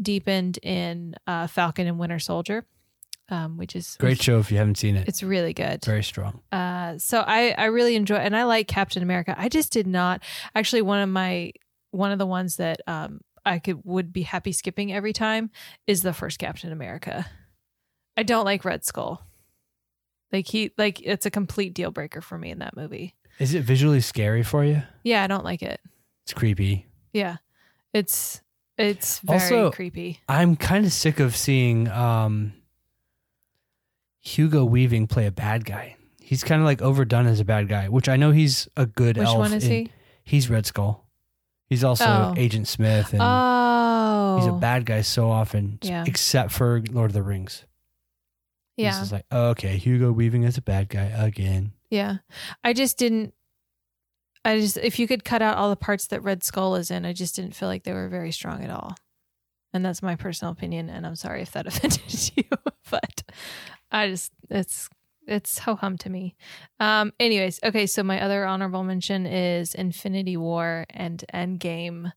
deepened 0.00 0.58
in 0.62 1.14
uh, 1.26 1.46
Falcon 1.46 1.86
and 1.86 1.98
Winter 1.98 2.18
Soldier, 2.18 2.66
um, 3.28 3.56
which 3.56 3.74
is 3.76 3.96
Great 3.98 4.10
which- 4.10 4.22
show 4.22 4.38
if 4.38 4.50
you 4.50 4.58
haven't 4.58 4.76
seen 4.78 4.96
it. 4.96 5.08
It's 5.08 5.22
really 5.22 5.54
good. 5.54 5.84
Very 5.84 6.02
strong. 6.02 6.40
Uh, 6.52 6.98
so 6.98 7.20
I 7.26 7.54
I 7.56 7.66
really 7.66 7.96
enjoy 7.96 8.16
and 8.16 8.36
I 8.36 8.44
like 8.44 8.66
Captain 8.68 9.02
America. 9.02 9.34
I 9.38 9.48
just 9.48 9.72
did 9.72 9.86
not 9.86 10.22
actually 10.54 10.82
one 10.82 11.00
of 11.00 11.08
my 11.08 11.52
one 11.92 12.12
of 12.12 12.18
the 12.18 12.26
ones 12.26 12.56
that 12.56 12.80
um 12.86 13.20
I 13.44 13.58
could 13.58 13.80
would 13.84 14.12
be 14.12 14.22
happy 14.22 14.52
skipping 14.52 14.92
every 14.92 15.12
time 15.14 15.50
is 15.86 16.02
the 16.02 16.12
first 16.12 16.38
Captain 16.38 16.72
America. 16.72 17.26
I 18.16 18.22
don't 18.22 18.44
like 18.44 18.64
Red 18.64 18.84
Skull. 18.84 19.22
Like 20.32 20.46
he 20.46 20.72
like 20.78 21.00
it's 21.02 21.26
a 21.26 21.30
complete 21.30 21.74
deal 21.74 21.90
breaker 21.90 22.20
for 22.20 22.38
me 22.38 22.50
in 22.50 22.58
that 22.60 22.76
movie. 22.76 23.14
Is 23.38 23.54
it 23.54 23.62
visually 23.62 24.00
scary 24.00 24.42
for 24.42 24.64
you? 24.64 24.82
Yeah, 25.02 25.24
I 25.24 25.26
don't 25.26 25.44
like 25.44 25.62
it. 25.62 25.80
It's 26.24 26.32
creepy. 26.34 26.86
Yeah. 27.12 27.36
It's 27.92 28.40
it's 28.78 29.18
very 29.20 29.40
Also- 29.40 29.70
creepy. 29.72 30.20
I'm 30.28 30.56
kind 30.56 30.86
of 30.86 30.92
sick 30.92 31.18
of 31.20 31.34
seeing 31.36 31.88
um, 31.88 32.52
Hugo 34.20 34.64
Weaving 34.64 35.06
play 35.06 35.26
a 35.26 35.32
bad 35.32 35.64
guy. 35.64 35.96
He's 36.22 36.44
kind 36.44 36.60
of 36.60 36.64
like 36.66 36.80
overdone 36.82 37.26
as 37.26 37.40
a 37.40 37.44
bad 37.44 37.68
guy, 37.68 37.88
which 37.88 38.08
I 38.08 38.16
know 38.16 38.30
he's 38.30 38.68
a 38.76 38.86
good 38.86 39.16
Which 39.16 39.26
elf. 39.26 39.38
one 39.38 39.52
is 39.52 39.64
in- 39.64 39.70
he? 39.70 39.92
He's 40.22 40.48
Red 40.48 40.64
Skull. 40.66 41.06
He's 41.68 41.82
also 41.82 42.04
Oh. 42.06 42.34
Agent 42.36 42.68
Smith, 42.68 43.12
and 43.12 43.20
Oh. 43.22 44.38
he's 44.38 44.46
a 44.46 44.52
bad 44.52 44.86
guy 44.86 45.00
so 45.02 45.30
often, 45.30 45.78
Yeah. 45.82 46.04
except 46.06 46.52
for 46.52 46.82
Lord 46.90 47.10
of 47.10 47.14
the 47.14 47.22
Rings. 47.22 47.64
Yeah. 48.80 48.92
This 48.92 49.02
is 49.06 49.12
like, 49.12 49.26
oh, 49.30 49.50
okay, 49.50 49.76
Hugo 49.76 50.12
Weaving 50.12 50.44
is 50.44 50.56
a 50.56 50.62
bad 50.62 50.88
guy 50.88 51.04
again. 51.04 51.72
Yeah. 51.90 52.18
I 52.64 52.72
just 52.72 52.98
didn't 52.98 53.34
I 54.44 54.58
just 54.58 54.78
if 54.78 54.98
you 54.98 55.06
could 55.06 55.24
cut 55.24 55.42
out 55.42 55.58
all 55.58 55.68
the 55.68 55.76
parts 55.76 56.06
that 56.08 56.22
Red 56.22 56.42
Skull 56.42 56.76
is 56.76 56.90
in, 56.90 57.04
I 57.04 57.12
just 57.12 57.36
didn't 57.36 57.54
feel 57.54 57.68
like 57.68 57.84
they 57.84 57.92
were 57.92 58.08
very 58.08 58.32
strong 58.32 58.64
at 58.64 58.70
all. 58.70 58.94
And 59.72 59.84
that's 59.84 60.02
my 60.02 60.16
personal 60.16 60.52
opinion 60.52 60.88
and 60.88 61.06
I'm 61.06 61.16
sorry 61.16 61.42
if 61.42 61.52
that 61.52 61.66
offended 61.68 62.32
you, 62.36 62.44
but 62.90 63.22
I 63.90 64.08
just 64.08 64.32
it's 64.48 64.88
it's 65.26 65.58
ho 65.58 65.74
hum 65.74 65.98
to 65.98 66.10
me. 66.10 66.36
Um 66.78 67.12
anyways, 67.20 67.60
okay, 67.62 67.86
so 67.86 68.02
my 68.02 68.20
other 68.22 68.46
honorable 68.46 68.82
mention 68.82 69.26
is 69.26 69.74
Infinity 69.74 70.36
War 70.36 70.86
and 70.90 71.22
Endgame. 71.34 72.12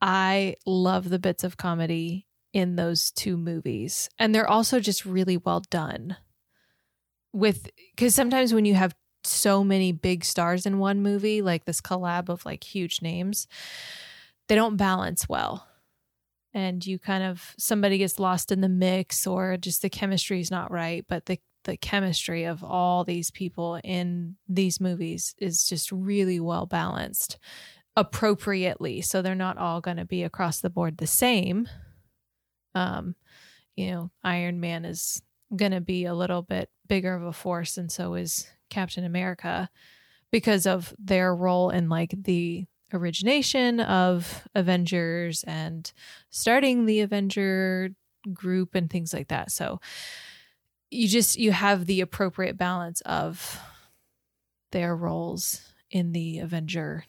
I 0.00 0.54
love 0.64 1.08
the 1.08 1.18
bits 1.18 1.42
of 1.42 1.56
comedy 1.56 2.27
in 2.52 2.76
those 2.76 3.10
two 3.10 3.36
movies. 3.36 4.08
And 4.18 4.34
they're 4.34 4.48
also 4.48 4.80
just 4.80 5.04
really 5.04 5.36
well 5.36 5.60
done 5.70 6.16
with 7.32 7.68
because 7.94 8.14
sometimes 8.14 8.54
when 8.54 8.64
you 8.64 8.74
have 8.74 8.94
so 9.24 9.62
many 9.62 9.92
big 9.92 10.24
stars 10.24 10.66
in 10.66 10.78
one 10.78 11.02
movie, 11.02 11.42
like 11.42 11.64
this 11.64 11.80
collab 11.80 12.28
of 12.28 12.44
like 12.46 12.64
huge 12.64 13.02
names, 13.02 13.46
they 14.48 14.54
don't 14.54 14.76
balance 14.76 15.28
well. 15.28 15.66
And 16.54 16.84
you 16.84 16.98
kind 16.98 17.22
of 17.22 17.54
somebody 17.58 17.98
gets 17.98 18.18
lost 18.18 18.50
in 18.50 18.60
the 18.60 18.68
mix 18.68 19.26
or 19.26 19.56
just 19.56 19.82
the 19.82 19.90
chemistry 19.90 20.40
is 20.40 20.50
not 20.50 20.70
right. 20.70 21.04
But 21.08 21.26
the 21.26 21.38
the 21.64 21.76
chemistry 21.76 22.44
of 22.44 22.64
all 22.64 23.04
these 23.04 23.30
people 23.30 23.78
in 23.84 24.36
these 24.48 24.80
movies 24.80 25.34
is 25.38 25.64
just 25.68 25.92
really 25.92 26.40
well 26.40 26.64
balanced 26.64 27.36
appropriately. 27.94 29.02
So 29.02 29.20
they're 29.20 29.34
not 29.34 29.58
all 29.58 29.80
going 29.80 29.96
to 29.98 30.04
be 30.04 30.22
across 30.22 30.60
the 30.60 30.70
board 30.70 30.96
the 30.96 31.06
same. 31.06 31.68
Um, 32.78 33.14
you 33.76 33.90
know, 33.90 34.10
Iron 34.22 34.60
Man 34.60 34.84
is 34.84 35.22
going 35.54 35.72
to 35.72 35.80
be 35.80 36.04
a 36.04 36.14
little 36.14 36.42
bit 36.42 36.70
bigger 36.86 37.14
of 37.14 37.22
a 37.22 37.32
force 37.32 37.76
and 37.78 37.90
so 37.90 38.14
is 38.14 38.48
Captain 38.70 39.04
America 39.04 39.70
because 40.30 40.66
of 40.66 40.94
their 40.98 41.34
role 41.34 41.70
in 41.70 41.88
like 41.88 42.14
the 42.24 42.66
origination 42.92 43.80
of 43.80 44.46
Avengers 44.54 45.44
and 45.44 45.92
starting 46.30 46.86
the 46.86 47.00
Avenger 47.00 47.90
group 48.32 48.74
and 48.74 48.90
things 48.90 49.12
like 49.12 49.28
that. 49.28 49.50
So 49.50 49.80
you 50.90 51.08
just 51.08 51.38
you 51.38 51.52
have 51.52 51.86
the 51.86 52.00
appropriate 52.00 52.56
balance 52.56 53.00
of 53.02 53.60
their 54.72 54.94
roles 54.94 55.62
in 55.90 56.12
the 56.12 56.38
Avenger 56.38 57.04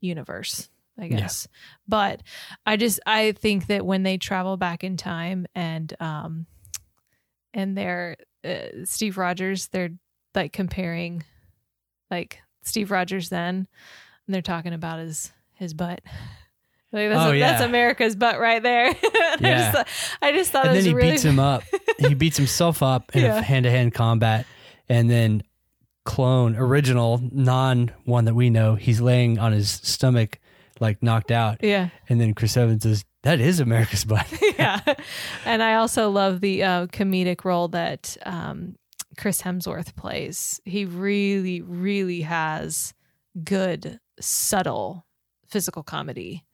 universe, 0.00 0.68
I 0.98 1.04
Yeah. 1.06 1.16
guess. 1.18 1.46
But 1.86 2.22
I 2.64 2.76
just 2.76 3.00
I 3.06 3.32
think 3.32 3.66
that 3.66 3.84
when 3.84 4.02
they 4.02 4.16
travel 4.18 4.56
back 4.56 4.82
in 4.84 4.96
time 4.96 5.46
and 5.54 5.92
um 6.00 6.46
and 7.54 7.76
they're 7.76 8.16
uh, 8.44 8.84
Steve 8.84 9.18
Rogers, 9.18 9.68
they're 9.68 9.90
like 10.34 10.52
comparing 10.52 11.24
like 12.10 12.38
Steve 12.62 12.90
Rogers 12.90 13.28
then 13.28 13.66
and 14.26 14.34
they're 14.34 14.42
talking 14.42 14.72
about 14.72 14.98
his 15.00 15.32
his 15.54 15.74
butt. 15.74 16.00
Like 16.92 17.10
that's, 17.10 17.20
Oh, 17.26 17.38
that's 17.38 17.60
yeah. 17.60 17.66
America's 17.66 18.14
butt 18.16 18.38
right 18.38 18.62
there. 18.62 18.86
I, 19.04 19.36
Yeah. 19.40 19.72
just, 19.72 19.88
I 20.22 20.32
just 20.32 20.50
thought 20.52 20.66
and 20.66 20.70
then 20.70 20.76
was 20.76 20.84
he 20.86 20.94
really 20.94 21.10
beats 21.10 21.24
him 21.24 21.38
up. 21.40 21.64
he 21.98 22.14
beats 22.14 22.36
himself 22.38 22.80
up 22.82 23.14
in 23.14 23.22
Yeah. 23.24 23.38
a 23.38 23.42
hand 23.42 23.64
to 23.64 23.70
hand 23.70 23.92
combat, 23.92 24.46
and 24.88 25.10
then 25.10 25.42
clone 26.04 26.54
original 26.56 27.20
non 27.32 27.90
one 28.04 28.24
that 28.26 28.34
we 28.34 28.50
know. 28.50 28.76
He's 28.76 29.00
laying 29.00 29.38
on 29.38 29.52
his 29.52 29.68
stomach, 29.68 30.38
like 30.80 31.02
knocked 31.02 31.30
out, 31.30 31.58
Yeah. 31.62 31.88
and 32.08 32.20
then 32.20 32.34
Chris 32.34 32.56
Evans 32.56 32.82
says, 32.82 33.04
"That 33.22 33.40
is 33.40 33.60
America's 33.60 34.04
butt." 34.04 34.26
yeah. 34.58 34.80
And 35.44 35.62
I 35.62 35.74
also 35.74 36.10
love 36.10 36.40
the 36.40 36.62
uh, 36.62 36.86
comedic 36.88 37.44
role 37.44 37.68
that 37.68 38.16
um, 38.26 38.76
Chris 39.18 39.42
Hemsworth 39.42 39.94
plays. 39.96 40.60
He 40.64 40.84
really, 40.84 41.62
really 41.62 42.22
has 42.22 42.94
good, 43.44 43.98
subtle 44.20 45.06
physical 45.48 45.82
comedy 45.82 46.44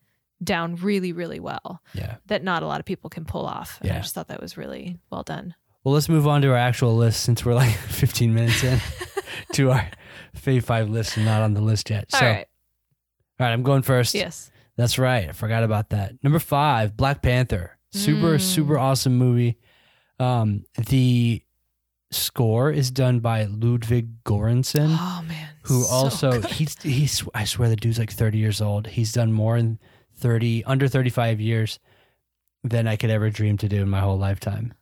down 0.42 0.74
really, 0.76 1.12
really 1.12 1.38
well 1.38 1.80
yeah. 1.94 2.16
that 2.26 2.42
not 2.42 2.62
a 2.64 2.66
lot 2.66 2.80
of 2.80 2.84
people 2.86 3.08
can 3.08 3.24
pull 3.24 3.46
off. 3.46 3.78
And 3.80 3.90
I 3.90 3.94
Yeah. 3.94 4.00
just 4.00 4.14
thought 4.14 4.26
that 4.28 4.40
was 4.40 4.56
really 4.56 4.98
well 5.10 5.22
done. 5.22 5.54
Well, 5.84 5.94
let's 5.94 6.08
move 6.08 6.26
on 6.26 6.42
to 6.42 6.48
our 6.50 6.56
actual 6.56 6.96
list 6.96 7.22
since 7.22 7.44
we're 7.44 7.54
like 7.54 7.70
15 7.88 8.34
minutes 8.34 8.62
in 8.64 8.80
to 9.54 9.70
our 9.70 9.88
Fave 10.36 10.64
Five 10.64 10.88
list 10.90 11.16
and 11.16 11.26
not 11.26 11.42
on 11.42 11.54
the 11.54 11.60
list 11.60 11.90
yet. 11.90 12.10
So, 12.10 12.18
All 12.18 12.32
right. 12.32 12.46
All 13.42 13.48
right, 13.48 13.52
I'm 13.52 13.62
going 13.62 13.82
first. 13.82 14.14
Yes. 14.14 14.50
That's 14.76 14.98
right. 14.98 15.28
I 15.28 15.32
forgot 15.32 15.64
about 15.64 15.90
that. 15.90 16.12
Number 16.22 16.38
five, 16.38 16.96
Black 16.96 17.20
Panther. 17.22 17.76
Super, 17.92 18.36
Mm. 18.36 18.40
super 18.40 18.78
awesome 18.78 19.16
movie. 19.18 19.58
Um, 20.18 20.64
the 20.88 21.42
score 22.10 22.70
is 22.70 22.90
done 22.90 23.20
by 23.20 23.44
Ludwig 23.44 24.22
Göransson, 24.24 24.96
Oh, 24.98 25.22
man. 25.26 25.48
who 25.62 25.82
so 25.82 25.94
also 25.94 26.32
good. 26.40 26.44
he's 26.52 26.80
he's 26.82 27.24
I 27.34 27.44
swear 27.44 27.68
the 27.68 27.76
dude's 27.76 27.98
like 27.98 28.10
30 28.12 28.38
years 28.38 28.60
old. 28.60 28.86
He's 28.86 29.12
done 29.12 29.32
more 29.32 29.56
in 29.56 29.78
30 30.16 30.64
under 30.64 30.88
35 30.88 31.40
years 31.40 31.78
than 32.64 32.86
I 32.86 32.96
could 32.96 33.10
ever 33.10 33.28
dream 33.30 33.56
to 33.58 33.68
do 33.68 33.82
in 33.82 33.88
my 33.90 34.00
whole 34.00 34.18
lifetime. 34.18 34.72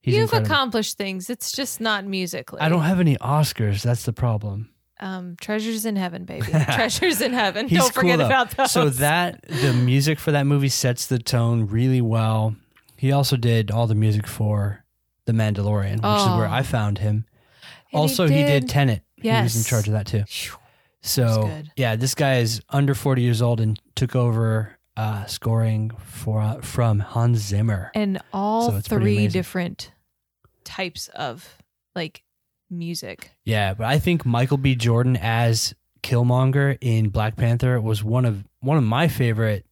He's 0.00 0.14
You've 0.14 0.24
incredible. 0.24 0.52
accomplished 0.52 0.96
things. 0.98 1.28
It's 1.30 1.50
just 1.52 1.80
not 1.80 2.04
musically. 2.04 2.60
I 2.60 2.68
don't 2.68 2.82
have 2.82 3.00
any 3.00 3.16
Oscars. 3.16 3.82
That's 3.82 4.04
the 4.04 4.12
problem. 4.12 4.70
Um, 5.00 5.36
treasures 5.40 5.84
in 5.86 5.96
heaven, 5.96 6.24
baby. 6.24 6.46
treasures 6.72 7.20
in 7.20 7.32
heaven. 7.32 7.68
He's 7.68 7.78
don't 7.78 7.92
forget 7.94 8.18
though. 8.18 8.26
about 8.26 8.50
those. 8.52 8.70
So 8.72 8.88
that 8.90 9.42
the 9.42 9.72
music 9.72 10.18
for 10.18 10.32
that 10.32 10.44
movie 10.46 10.68
sets 10.68 11.06
the 11.06 11.18
tone 11.18 11.66
really 11.66 12.00
well. 12.00 12.54
He 12.96 13.12
also 13.12 13.36
did 13.36 13.70
all 13.70 13.86
the 13.86 13.94
music 13.94 14.26
for 14.26 14.84
The 15.26 15.32
Mandalorian, 15.32 15.96
which 15.96 16.20
is 16.32 16.36
where 16.38 16.48
Oh. 16.48 16.52
I 16.52 16.62
found 16.62 16.98
him. 16.98 17.26
And 17.92 18.00
also, 18.00 18.26
he 18.28 18.42
did 18.44 18.68
Tenet. 18.68 19.02
He 19.16 19.28
was 19.30 19.56
in 19.56 19.64
charge 19.64 19.86
of 19.88 19.92
that 19.94 20.06
too. 20.06 20.24
So 21.02 21.50
yeah, 21.76 21.96
this 21.96 22.14
guy 22.14 22.38
is 22.38 22.60
under 22.70 22.94
forty 22.94 23.22
years 23.22 23.42
old 23.42 23.60
and 23.60 23.78
took 23.94 24.16
over 24.16 24.76
uh, 24.96 25.26
scoring 25.26 25.90
for 26.06 26.40
uh, 26.40 26.60
from 26.62 26.98
Hans 27.00 27.38
Zimmer. 27.40 27.90
and 27.94 28.20
all 28.32 28.70
So 28.70 28.80
three 28.80 29.28
different 29.28 29.92
types 30.64 31.08
of 31.08 31.58
like 31.94 32.22
music. 32.78 33.30
Yeah, 33.44 33.74
but 33.74 33.86
I 33.86 33.98
think 33.98 34.24
Michael 34.26 34.56
B. 34.58 34.74
Jordan 34.74 35.16
as 35.16 35.74
Killmonger 36.02 36.76
in 36.80 37.08
Black 37.08 37.36
Panther 37.36 37.80
was 37.80 38.04
one 38.04 38.24
of 38.24 38.44
one 38.60 38.76
of 38.76 38.84
my 38.84 39.08
favorite. 39.08 39.64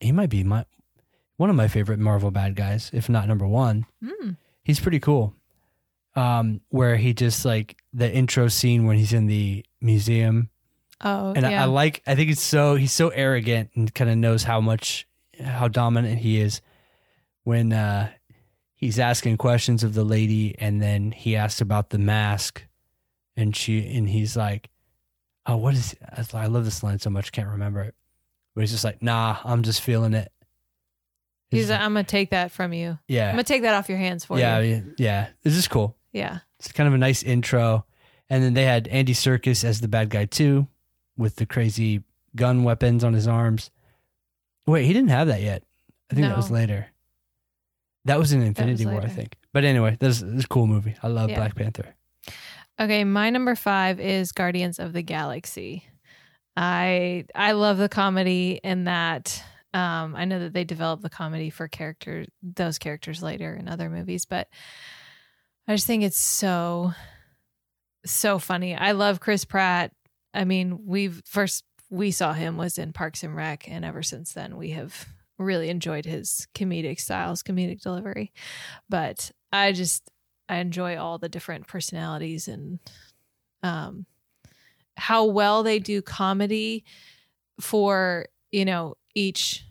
He 0.00 0.12
might 0.12 0.30
be 0.30 0.42
my 0.44 0.64
one 1.36 1.50
of 1.50 1.56
my 1.56 1.68
favorite 1.68 1.98
Marvel 1.98 2.30
bad 2.30 2.54
guys, 2.56 2.90
if 2.92 3.08
not 3.08 3.28
number 3.28 3.46
one. 3.46 3.86
Mm. 4.02 4.36
He's 4.62 4.80
pretty 4.80 5.00
cool. 5.00 5.34
Um, 6.16 6.60
where 6.68 6.96
he 6.96 7.12
just 7.12 7.44
like 7.44 7.76
the 7.92 8.10
intro 8.10 8.46
scene 8.48 8.86
when 8.86 8.96
he's 8.96 9.12
in 9.12 9.26
the 9.26 9.64
museum, 9.80 10.48
Oh, 11.00 11.32
and 11.34 11.44
I. 11.44 11.54
I 11.54 11.64
like. 11.64 12.02
I 12.06 12.14
think 12.14 12.30
it's 12.30 12.40
so 12.40 12.76
he's 12.76 12.92
so 12.92 13.08
arrogant 13.08 13.70
and 13.74 13.92
kind 13.92 14.08
of 14.08 14.16
knows 14.16 14.44
how 14.44 14.60
much 14.60 15.06
how 15.42 15.66
dominant 15.68 16.20
he 16.20 16.40
is 16.40 16.60
when 17.42 17.72
uh, 17.72 18.10
he's 18.84 18.98
asking 18.98 19.38
questions 19.38 19.82
of 19.82 19.94
the 19.94 20.04
lady, 20.04 20.54
and 20.58 20.80
then 20.80 21.10
he 21.10 21.36
asks 21.36 21.60
about 21.60 21.90
the 21.90 21.98
mask, 21.98 22.64
and 23.36 23.56
she 23.56 23.96
and 23.96 24.08
he's 24.08 24.36
like, 24.36 24.70
"Oh, 25.46 25.56
what 25.56 25.74
is?" 25.74 25.96
I 26.34 26.46
love 26.46 26.64
this 26.64 26.82
line 26.82 26.98
so 26.98 27.10
much, 27.10 27.32
can't 27.32 27.48
remember 27.48 27.80
it. 27.80 27.94
But 28.54 28.60
he's 28.60 28.70
just 28.70 28.84
like, 28.84 29.02
"Nah, 29.02 29.38
I'm 29.44 29.62
just 29.62 29.80
feeling 29.80 30.12
it." 30.14 30.30
He's 31.50 31.62
It's 31.62 31.70
like, 31.70 31.80
I'm 31.80 31.94
gonna 31.94 32.04
take 32.04 32.30
that 32.30 32.50
from 32.50 32.72
you. 32.72 32.98
Yeah. 33.08 33.28
I'm 33.28 33.34
gonna 33.34 33.44
take 33.44 33.62
that 33.62 33.74
off 33.74 33.88
your 33.88 33.98
hands 33.98 34.24
for 34.24 34.38
yeah, 34.38 34.58
you. 34.60 34.74
yeah, 34.74 34.82
yeah. 34.98 35.26
This 35.42 35.54
is 35.54 35.68
cool. 35.68 35.96
Yeah. 36.12 36.38
It's 36.58 36.72
kind 36.72 36.88
of 36.88 36.94
a 36.94 36.98
nice 36.98 37.22
intro, 37.22 37.86
And 38.28 38.42
then 38.42 38.54
they 38.54 38.64
had 38.64 38.88
Andy 38.88 39.14
Serkis 39.14 39.64
as 39.64 39.80
the 39.80 39.88
bad 39.88 40.10
guy 40.10 40.24
too, 40.24 40.66
with 41.16 41.36
the 41.36 41.46
crazy 41.46 42.02
gun 42.34 42.64
weapons 42.64 43.04
on 43.04 43.12
his 43.12 43.28
arms. 43.28 43.70
Wait, 44.66 44.84
he 44.84 44.92
didn't 44.92 45.10
have 45.10 45.28
that 45.28 45.42
yet. 45.42 45.62
I 46.10 46.14
think 46.14 46.26
that 46.26 46.36
was 46.36 46.50
later. 46.50 46.88
That 48.06 48.18
was 48.18 48.32
in 48.32 48.42
Infinity 48.42 48.86
War, 48.86 49.00
I 49.00 49.08
think. 49.08 49.36
But 49.52 49.64
anyway, 49.64 49.96
this, 49.98 50.20
this 50.20 50.32
is 50.34 50.44
a 50.44 50.48
cool 50.48 50.66
movie. 50.66 50.94
I 51.02 51.08
love 51.08 51.30
Yeah. 51.30 51.36
Black 51.36 51.54
Panther. 51.54 51.94
Okay, 52.78 53.04
my 53.04 53.30
number 53.30 53.54
five 53.54 54.00
is 54.00 54.32
Guardians 54.32 54.78
of 54.78 54.92
the 54.92 55.02
Galaxy. 55.02 55.84
I 56.56 57.24
I 57.34 57.52
love 57.52 57.78
the 57.78 57.88
comedy 57.88 58.60
in 58.62 58.84
that. 58.84 59.42
Um, 59.72 60.14
I 60.14 60.24
know 60.24 60.38
that 60.40 60.52
they 60.52 60.64
develop 60.64 61.00
the 61.00 61.10
comedy 61.10 61.50
for 61.50 61.66
character 61.66 62.26
those 62.42 62.78
characters 62.78 63.22
later 63.22 63.54
in 63.54 63.68
other 63.68 63.90
movies, 63.90 64.24
but 64.24 64.48
I 65.66 65.74
just 65.74 65.86
think 65.86 66.02
it's 66.04 66.20
so 66.20 66.92
so 68.06 68.38
funny. 68.38 68.74
I 68.76 68.92
love 68.92 69.18
Chris 69.20 69.44
Pratt. 69.44 69.92
I 70.32 70.44
mean, 70.44 70.80
we've 70.86 71.22
first 71.26 71.64
we 71.90 72.10
saw 72.10 72.32
him 72.32 72.56
was 72.56 72.78
in 72.78 72.92
Parks 72.92 73.22
and 73.22 73.34
Rec, 73.34 73.68
and 73.68 73.84
ever 73.84 74.02
since 74.02 74.32
then 74.32 74.56
we 74.56 74.70
have 74.70 75.06
really 75.38 75.68
enjoyed 75.68 76.04
his 76.04 76.46
comedic 76.54 77.00
styles, 77.00 77.42
comedic 77.42 77.80
delivery. 77.80 78.32
But 78.88 79.30
I 79.52 79.72
just 79.72 80.10
I 80.48 80.56
enjoy 80.56 80.96
all 80.96 81.18
the 81.18 81.28
different 81.28 81.66
personalities 81.66 82.48
and 82.48 82.78
um 83.62 84.06
how 84.96 85.24
well 85.24 85.62
they 85.62 85.78
do 85.78 86.02
comedy 86.02 86.84
for, 87.60 88.26
you 88.52 88.64
know, 88.64 88.94
each 89.14 89.64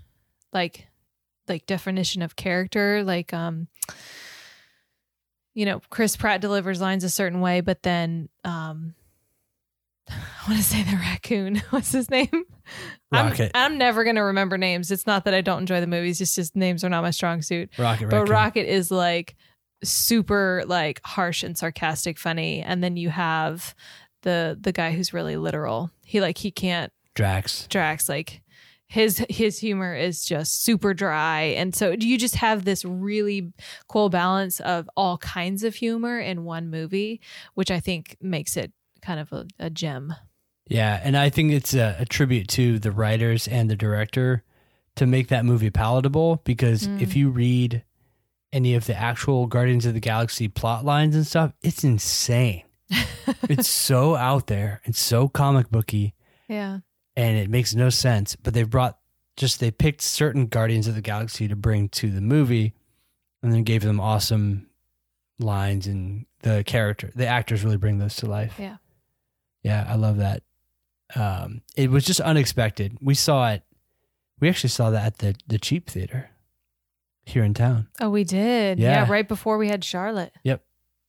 like 0.51 0.87
like 1.47 1.65
definition 1.65 2.21
of 2.21 2.35
character. 2.35 3.03
Like 3.03 3.33
um 3.33 3.67
you 5.53 5.65
know, 5.65 5.81
Chris 5.91 6.17
Pratt 6.17 6.41
delivers 6.41 6.81
lines 6.81 7.03
a 7.03 7.09
certain 7.09 7.39
way, 7.39 7.61
but 7.61 7.83
then 7.83 8.29
um 8.43 8.95
I 10.09 10.49
want 10.49 10.59
to 10.59 10.65
say 10.65 10.83
the 10.83 10.97
raccoon. 10.97 11.61
What's 11.69 11.91
his 11.91 12.09
name? 12.09 12.45
Rocket. 13.11 13.51
I'm, 13.53 13.73
I'm 13.73 13.77
never 13.77 14.03
going 14.03 14.15
to 14.15 14.23
remember 14.23 14.57
names. 14.57 14.91
It's 14.91 15.07
not 15.07 15.25
that 15.25 15.33
I 15.33 15.41
don't 15.41 15.59
enjoy 15.59 15.79
the 15.79 15.87
movies. 15.87 16.19
It's 16.21 16.35
just 16.35 16.55
names 16.55 16.83
are 16.83 16.89
not 16.89 17.03
my 17.03 17.11
strong 17.11 17.41
suit 17.41 17.69
Rocket 17.77 18.09
but 18.09 18.17
Raccoon. 18.21 18.31
Rocket 18.31 18.71
is 18.71 18.91
like 18.91 19.35
super 19.83 20.63
like 20.65 21.01
harsh 21.03 21.43
and 21.43 21.57
sarcastic 21.57 22.17
funny 22.17 22.61
and 22.61 22.83
then 22.83 22.95
you 22.95 23.09
have 23.09 23.75
the 24.21 24.57
the 24.59 24.71
guy 24.71 24.91
who's 24.91 25.13
really 25.13 25.35
literal 25.35 25.91
he 26.05 26.21
like 26.21 26.37
he 26.37 26.51
can't 26.51 26.91
Drax. 27.15 27.67
Drax 27.67 28.07
like 28.07 28.41
his 28.87 29.25
his 29.29 29.59
humor 29.59 29.93
is 29.95 30.23
just 30.23 30.63
super 30.63 30.93
dry 30.93 31.41
and 31.41 31.75
so 31.75 31.91
you 31.99 32.17
just 32.17 32.35
have 32.35 32.63
this 32.63 32.85
really 32.85 33.51
cool 33.89 34.09
balance 34.09 34.59
of 34.61 34.89
all 34.95 35.17
kinds 35.17 35.63
of 35.63 35.75
humor 35.75 36.19
in 36.19 36.45
one 36.45 36.69
movie 36.69 37.19
which 37.55 37.69
I 37.71 37.79
think 37.79 38.15
makes 38.21 38.55
it 38.55 38.71
kind 39.03 39.19
of 39.19 39.31
a, 39.31 39.45
a 39.59 39.69
gem 39.69 40.13
Yeah, 40.67 40.99
and 41.03 41.15
I 41.17 41.29
think 41.29 41.51
it's 41.51 41.73
a, 41.73 41.95
a 41.99 42.05
tribute 42.05 42.47
to 42.49 42.79
the 42.79 42.91
writers 42.91 43.47
and 43.47 43.69
the 43.69 43.75
director 43.75 44.43
to 44.95 45.05
make 45.05 45.27
that 45.29 45.43
movie 45.45 45.69
palatable 45.69 46.41
because 46.43 46.87
Mm. 46.87 47.01
if 47.01 47.15
you 47.15 47.29
read 47.29 47.83
any 48.51 48.75
of 48.75 48.85
the 48.85 48.95
actual 48.95 49.47
Guardians 49.47 49.85
of 49.85 49.93
the 49.93 49.99
Galaxy 49.99 50.47
plot 50.47 50.85
lines 50.85 51.15
and 51.15 51.25
stuff, 51.25 51.53
it's 51.63 51.83
insane. 51.83 52.63
it's 53.49 53.67
so 53.67 54.15
out 54.15 54.47
there 54.47 54.81
and 54.85 54.95
so 54.95 55.27
comic 55.27 55.69
booky 55.71 56.13
yeah 56.47 56.79
and 57.15 57.37
it 57.37 57.49
makes 57.49 57.73
no 57.73 57.89
sense. 57.89 58.35
But 58.35 58.53
they 58.53 58.63
brought 58.63 58.99
just 59.37 59.59
they 59.59 59.71
picked 59.71 60.01
certain 60.01 60.45
Guardians 60.47 60.87
of 60.87 60.93
the 60.95 61.01
Galaxy 61.01 61.47
to 61.47 61.55
bring 61.55 61.89
to 61.89 62.11
the 62.11 62.21
movie 62.21 62.73
and 63.41 63.51
then 63.51 63.63
gave 63.63 63.81
them 63.81 63.99
awesome 63.99 64.67
lines 65.39 65.87
and 65.87 66.25
the 66.41 66.63
character 66.65 67.11
the 67.15 67.25
actors 67.25 67.63
really 67.63 67.77
bring 67.77 67.97
those 67.97 68.15
to 68.17 68.27
life. 68.27 68.55
Yeah. 68.59 68.77
Yeah, 69.63 69.85
I 69.87 69.95
love 69.95 70.17
that. 70.17 70.43
Um 71.15 71.61
it 71.75 71.89
was 71.89 72.05
just 72.05 72.19
unexpected. 72.21 72.97
We 73.01 73.15
saw 73.15 73.51
it 73.51 73.63
we 74.39 74.49
actually 74.49 74.69
saw 74.69 74.89
that 74.89 75.05
at 75.05 75.17
the 75.19 75.35
the 75.47 75.57
cheap 75.59 75.89
theater 75.89 76.29
here 77.25 77.43
in 77.43 77.53
town. 77.53 77.87
oh 78.01 78.09
we 78.09 78.23
did 78.23 78.79
Yeah. 78.79 79.05
yeah 79.05 79.11
right 79.11 79.27
before 79.27 79.57
we 79.57 79.67
had 79.69 79.83
Charlotte 79.83 80.33
Yep. 80.43 80.61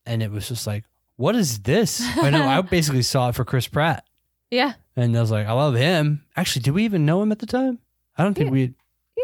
And 0.06 0.22
it 0.22 0.30
was 0.30 0.46
just 0.48 0.66
like, 0.66 0.84
what 1.16 1.34
is 1.34 1.60
this? 1.60 2.00
I 2.18 2.30
know 2.30 2.44
I 2.46 2.60
basically 2.78 3.02
saw 3.02 3.30
it 3.30 3.34
for 3.34 3.44
Chris 3.44 3.66
Pratt. 3.66 4.04
yeah 4.50 4.74
And 4.96 5.16
I 5.16 5.20
was 5.20 5.30
like, 5.30 5.46
I 5.46 5.52
love 5.52 5.74
him. 5.74 6.24
Actually, 6.36 6.62
did 6.62 6.72
we 6.74 6.84
even 6.84 7.04
know 7.06 7.22
him 7.22 7.32
at 7.32 7.38
the 7.40 7.46
time? 7.46 7.78
I 8.16 8.22
don't 8.24 8.34
think 8.34 8.48
Yeah. 8.48 8.52
we 8.52 8.74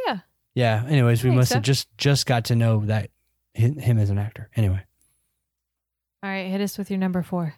yeah 0.07 0.19
Yeah. 0.55 0.85
Anyways, 0.89 1.23
we 1.23 1.31
must 1.31 1.51
so. 1.51 1.57
have 1.57 1.63
just 1.65 1.87
just 1.99 2.27
got 2.27 2.47
to 2.47 2.57
know 2.57 2.81
that 2.87 3.11
him 3.55 3.99
as 3.99 4.11
an 4.11 4.19
actor. 4.19 4.49
Anyway, 4.57 4.83
all 6.23 6.31
right 6.31 6.49
hit 6.51 6.61
us 6.61 6.79
with 6.79 6.91
your 6.91 6.99
number 6.99 7.23
four 7.23 7.55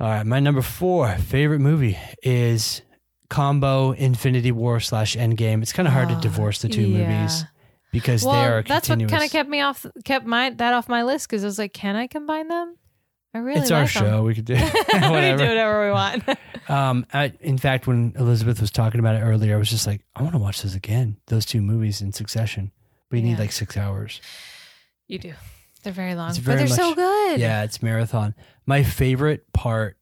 all 0.00 0.08
right. 0.08 0.26
My 0.26 0.40
number 0.40 0.62
four 0.62 1.16
favorite 1.16 1.60
movie 1.60 1.98
is 2.22 2.82
Combo 3.30 3.92
Infinity 3.92 4.52
War 4.52 4.80
slash 4.80 5.16
Endgame. 5.16 5.62
It's 5.62 5.72
kind 5.72 5.88
of 5.88 5.94
hard 5.94 6.08
to 6.10 6.16
Oh, 6.16 6.20
divorce 6.20 6.60
the 6.62 6.68
two 6.68 6.82
yeah. 6.88 7.08
movies 7.20 7.44
because 7.92 8.24
well, 8.24 8.34
they 8.34 8.46
are 8.46 8.62
that's 8.62 8.88
what 8.88 8.98
kind 9.08 9.24
of 9.24 9.30
kept 9.30 9.48
me 9.48 9.60
off, 9.60 9.84
kept 10.04 10.26
my 10.26 10.50
that 10.50 10.74
off 10.74 10.88
my 10.88 11.02
list 11.02 11.28
because 11.28 11.42
I 11.44 11.46
was 11.46 11.58
like, 11.58 11.72
can 11.72 11.96
I 11.96 12.06
combine 12.06 12.48
them? 12.48 12.76
I 13.34 13.38
really 13.38 13.60
it's 13.60 13.70
our 13.70 13.82
like 13.82 13.96
'em. 13.96 14.02
show. 14.04 14.22
We 14.22 14.34
could 14.34 14.44
do 14.46 14.54
we 14.54 14.60
can 14.60 15.02
do 15.02 15.10
whatever. 15.10 15.44
whatever 15.46 15.84
we 15.86 15.90
want. 15.92 16.24
um, 16.70 17.06
I, 17.12 17.32
in 17.40 17.58
fact, 17.58 17.86
when 17.86 18.14
Elizabeth 18.18 18.60
was 18.60 18.70
talking 18.70 18.98
about 19.00 19.16
it 19.16 19.20
earlier, 19.20 19.54
I 19.54 19.58
was 19.58 19.68
just 19.70 19.86
like, 19.86 20.02
I 20.14 20.22
want 20.22 20.34
to 20.34 20.38
watch 20.38 20.62
those 20.62 20.74
again. 20.74 21.16
Those 21.26 21.44
two 21.44 21.60
movies 21.60 22.00
in 22.00 22.12
succession. 22.12 22.72
But 23.10 23.18
you 23.18 23.22
need 23.24 23.38
like 23.38 23.52
six 23.52 23.76
hours. 23.76 24.20
you 25.06 25.18
do. 25.18 25.34
They're 25.82 25.92
very 25.92 26.14
long, 26.14 26.30
It's 26.30 26.38
but 26.38 26.56
they're 26.58 26.66
so 26.66 26.94
good. 26.94 27.38
Yeah, 27.40 27.62
it's 27.62 27.82
marathon. 27.82 28.34
My 28.66 28.82
favorite 28.82 29.52
part, 29.52 29.96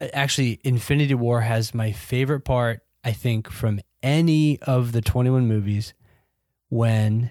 uh, 0.00 0.08
actually, 0.12 0.60
Infinity 0.64 1.14
War 1.14 1.40
has 1.40 1.74
my 1.74 1.92
favorite 1.92 2.40
part. 2.44 2.80
I 3.04 3.12
think 3.12 3.50
from 3.50 3.80
any 4.02 4.60
of 4.62 4.92
the 4.92 5.00
twenty-one 5.00 5.46
movies. 5.48 5.94
When 6.68 7.30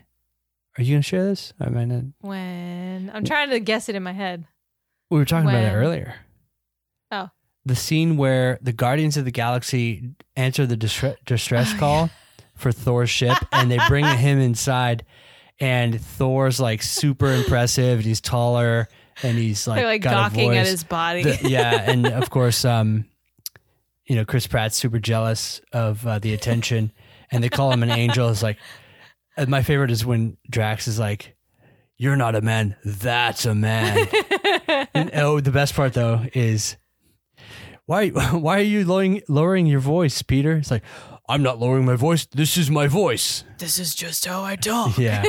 are 0.77 0.83
you 0.83 0.93
going 0.95 1.01
to 1.01 1.07
share 1.07 1.23
this? 1.25 1.53
I 1.59 1.69
might 1.69 1.85
not. 1.85 2.03
When 2.21 3.11
I'm 3.13 3.23
trying 3.23 3.51
to 3.51 3.59
guess 3.59 3.87
it 3.89 3.95
in 3.95 4.03
my 4.03 4.13
head. 4.13 4.45
We 5.09 5.17
were 5.19 5.25
talking 5.25 5.49
about 5.49 5.63
it 5.63 5.73
earlier. 5.75 6.15
Oh. 7.11 7.29
the 7.65 7.75
scene 7.75 8.17
where 8.17 8.59
the 8.61 8.73
Guardians 8.73 9.15
of 9.15 9.23
the 9.25 9.31
Galaxy 9.31 10.09
answer 10.35 10.65
the 10.65 10.75
distre- 10.75 11.15
distress 11.25 11.71
Oh, 11.75 11.79
call 11.79 12.09
for 12.55 12.71
Thor's 12.73 13.09
ship, 13.09 13.37
and 13.53 13.69
they 13.71 13.79
bring 13.87 14.03
him 14.17 14.39
inside, 14.39 15.05
and 15.59 15.99
Thor's 15.99 16.59
like 16.59 16.81
super 16.81 17.31
impressive. 17.31 17.99
And 17.99 18.05
he's 18.05 18.21
taller, 18.21 18.87
and 19.23 19.37
he's 19.37 19.67
like 19.67 19.77
They're 19.77 19.85
like 19.85 20.01
got 20.01 20.11
a 20.13 20.29
gawking 20.29 20.51
at 20.51 20.63
voice. 20.63 20.71
his 20.71 20.83
body. 20.83 21.23
The- 21.23 21.49
yeah, 21.49 21.71
and 21.91 22.07
of 22.07 22.29
course, 22.29 22.65
um, 22.65 23.05
you 24.05 24.15
know, 24.15 24.25
Chris 24.25 24.47
Pratt's 24.47 24.77
super 24.77 24.99
jealous 24.99 25.61
of 25.73 26.05
uh, 26.05 26.19
the 26.19 26.33
attention, 26.33 26.91
and 27.31 27.43
they 27.43 27.49
call 27.49 27.71
him 27.71 27.83
an 27.83 27.91
angel. 27.91 28.29
It's 28.29 28.43
like 28.43 28.57
uh, 29.37 29.45
my 29.47 29.61
favorite 29.63 29.91
is 29.91 30.05
when 30.05 30.37
Drax 30.49 30.87
is 30.87 30.99
like, 30.99 31.35
"You're 31.97 32.15
not 32.15 32.35
a 32.35 32.41
man, 32.41 32.75
that's 32.85 33.45
a 33.45 33.53
man." 33.55 34.07
and, 34.93 35.11
oh, 35.15 35.39
the 35.39 35.51
best 35.51 35.73
part 35.75 35.93
though 35.93 36.25
is 36.33 36.77
why 37.85 38.09
why 38.09 38.59
are 38.59 38.61
you 38.63 38.85
lowering 38.85 39.21
lowering 39.27 39.65
your 39.65 39.79
voice, 39.79 40.21
Peter? 40.21 40.53
It's 40.53 40.71
like 40.71 40.83
I'm 41.29 41.43
not 41.43 41.59
lowering 41.59 41.85
my 41.85 41.95
voice. 41.95 42.25
This 42.25 42.57
is 42.57 42.69
my 42.71 42.87
voice. 42.87 43.43
this 43.57 43.79
is 43.79 43.93
just 43.95 44.25
how 44.25 44.43
I 44.43 44.55
talk. 44.55 44.97
Yeah, 44.97 45.23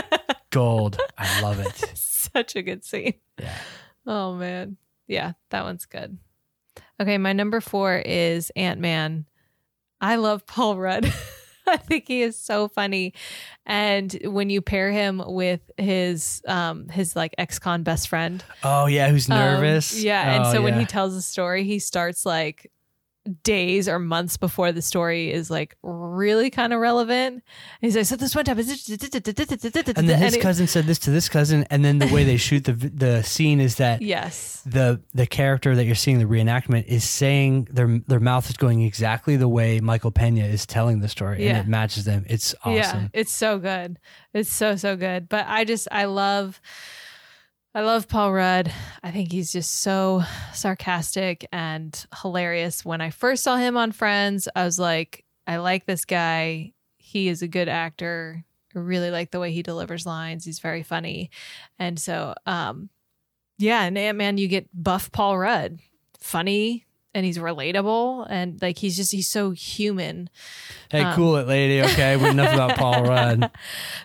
gold. 0.50 0.98
I 1.16 1.40
love 1.40 1.60
it. 1.60 1.76
Such 1.96 2.56
a 2.56 2.62
good 2.62 2.84
scene. 2.84 3.14
Yeah. 3.38 3.56
Oh 4.06 4.34
man. 4.34 4.76
Yeah, 5.06 5.32
that 5.50 5.64
one's 5.64 5.86
good. 5.86 6.18
Okay, 7.00 7.18
my 7.18 7.32
number 7.32 7.60
four 7.60 7.96
is 7.96 8.50
Ant 8.56 8.80
Man. 8.80 9.26
I 10.00 10.16
love 10.16 10.46
Paul 10.46 10.76
Rudd. 10.78 11.06
I 11.66 11.78
think 11.78 12.06
he 12.08 12.20
is 12.22 12.38
so 12.38 12.68
funny. 12.68 13.14
And 13.64 14.12
when 14.24 14.50
you 14.50 14.60
pair 14.60 14.90
him 14.92 15.22
with 15.24 15.60
his 15.78 16.42
um 16.46 16.88
his 16.88 17.16
like 17.16 17.34
ex-con 17.38 17.82
best 17.82 18.08
friend. 18.08 18.44
Oh 18.62 18.86
yeah, 18.86 19.08
who's 19.08 19.30
um, 19.30 19.38
nervous? 19.38 20.02
yeah. 20.02 20.34
And 20.36 20.44
Oh, 20.46 20.52
so 20.52 20.62
when 20.62 20.78
he 20.78 20.84
tells 20.86 21.14
the 21.14 21.22
story, 21.22 21.64
he 21.64 21.78
starts 21.78 22.26
like 22.26 22.70
days 23.42 23.88
or 23.88 23.98
months 23.98 24.36
before 24.36 24.70
the 24.72 24.82
story 24.82 25.32
is 25.32 25.50
like 25.50 25.76
really 25.82 26.50
kind 26.50 26.72
of 26.72 26.80
relevant. 26.80 27.34
And 27.36 27.42
he's 27.80 27.96
like, 27.96 28.04
so 28.06 28.16
this 28.16 28.36
one 28.36 28.44
time 28.44 28.58
and 28.58 30.08
then 30.08 30.18
his 30.22 30.36
cousin 30.36 30.66
said 30.66 30.84
this 30.84 30.98
to 31.00 31.10
this 31.10 31.28
cousin, 31.28 31.64
and 31.70 31.84
then 31.84 31.98
the 31.98 32.08
way 32.08 32.24
they 32.24 32.36
shoot 32.36 32.64
the 32.64 32.72
the 32.72 33.22
scene 33.22 33.60
is 33.60 33.76
that 33.76 34.02
Yes. 34.02 34.62
the 34.66 35.00
the 35.14 35.26
character 35.26 35.74
that 35.74 35.84
you're 35.84 35.94
seeing 35.94 36.18
the 36.18 36.24
reenactment 36.26 36.84
is 36.86 37.04
saying 37.04 37.68
their 37.70 37.98
their 38.06 38.20
mouth 38.20 38.48
is 38.50 38.56
going 38.56 38.82
exactly 38.82 39.36
the 39.36 39.48
way 39.48 39.80
Michael 39.80 40.10
Pena 40.10 40.44
is 40.44 40.66
telling 40.66 41.00
the 41.00 41.08
story, 41.08 41.44
Yeah. 41.44 41.50
and 41.50 41.58
it 41.58 41.66
matches 41.68 42.04
them. 42.04 42.24
It's 42.28 42.54
Yeah, 42.66 42.80
awesome. 42.88 43.10
it's 43.14 43.32
so 43.32 43.58
good. 43.58 43.98
It's 44.32 44.52
so 44.52 44.76
so 44.76 44.96
good. 44.96 45.28
But 45.28 45.46
I 45.48 45.64
just 45.64 45.88
I 45.90 46.04
love 46.04 46.60
I 47.76 47.80
love 47.80 48.08
Paul 48.08 48.32
Rudd. 48.32 48.72
I 49.02 49.10
think 49.10 49.32
he's 49.32 49.50
just 49.50 49.80
so 49.80 50.22
sarcastic 50.52 51.44
and 51.50 52.06
hilarious. 52.22 52.84
When 52.84 53.00
I 53.00 53.10
first 53.10 53.42
saw 53.42 53.56
him 53.56 53.76
on 53.76 53.90
Friends, 53.90 54.46
I 54.54 54.64
was 54.64 54.78
like, 54.78 55.24
I 55.44 55.56
like 55.56 55.84
this 55.84 56.04
guy. 56.04 56.72
He 56.98 57.26
is 57.28 57.42
a 57.42 57.48
good 57.48 57.68
actor. 57.68 58.44
I 58.76 58.78
really 58.78 59.10
like 59.10 59.32
the 59.32 59.40
way 59.40 59.50
he 59.50 59.64
delivers 59.64 60.06
lines. 60.06 60.44
He's 60.44 60.60
very 60.60 60.84
funny. 60.84 61.30
And 61.76 61.98
so 61.98 62.34
um 62.46 62.90
yeah, 63.58 63.82
and 63.82 63.98
Ant 63.98 64.18
Man 64.18 64.38
you 64.38 64.46
get 64.46 64.68
buff 64.72 65.10
Paul 65.10 65.36
Rudd. 65.36 65.80
funny 66.20 66.86
and 67.14 67.24
he's 67.24 67.38
relatable 67.38 68.26
and 68.28 68.60
like 68.60 68.78
he's 68.78 68.96
just 68.96 69.12
he's 69.12 69.28
so 69.28 69.52
human. 69.52 70.28
Hey, 70.90 71.00
Um, 71.02 71.14
cool 71.14 71.36
it, 71.36 71.46
lady. 71.46 71.82
Okay, 71.82 72.16
we 72.16 72.28
enough 72.28 72.52
about 72.52 72.76
Paul 72.78 73.04
Rudd. 73.04 73.50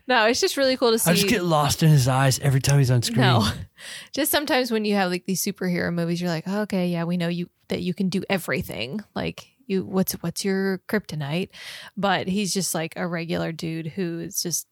No, 0.07 0.25
it's 0.27 0.39
just 0.39 0.57
really 0.57 0.77
cool 0.77 0.91
to 0.91 0.99
see. 0.99 1.11
I 1.11 1.13
just 1.15 1.27
get 1.27 1.43
lost 1.43 1.83
in 1.83 1.89
his 1.89 2.07
eyes 2.07 2.39
every 2.39 2.61
time 2.61 2.77
he's 2.77 2.91
on 2.91 3.01
screen. 3.01 3.21
No. 3.21 3.47
Just 4.13 4.29
sometimes 4.29 4.71
when 4.71 4.83
you 4.83 4.95
have 4.95 5.09
like 5.09 5.25
these 5.25 5.41
superhero 5.41 5.93
movies, 5.93 6.19
you're 6.19 6.29
like, 6.29 6.43
oh, 6.47 6.61
okay, 6.63 6.89
yeah, 6.89 7.05
we 7.05 7.15
know 7.15 7.29
you 7.29 7.49
that 7.69 7.81
you 7.81 7.93
can 7.93 8.09
do 8.09 8.21
everything. 8.29 8.99
Like 9.15 9.47
you 9.67 9.85
what's 9.85 10.13
what's 10.13 10.43
your 10.43 10.79
kryptonite? 10.89 11.49
But 11.95 12.27
he's 12.27 12.53
just 12.53 12.75
like 12.75 12.93
a 12.97 13.07
regular 13.07 13.51
dude 13.53 13.87
who 13.87 14.19
is 14.19 14.41
just 14.41 14.67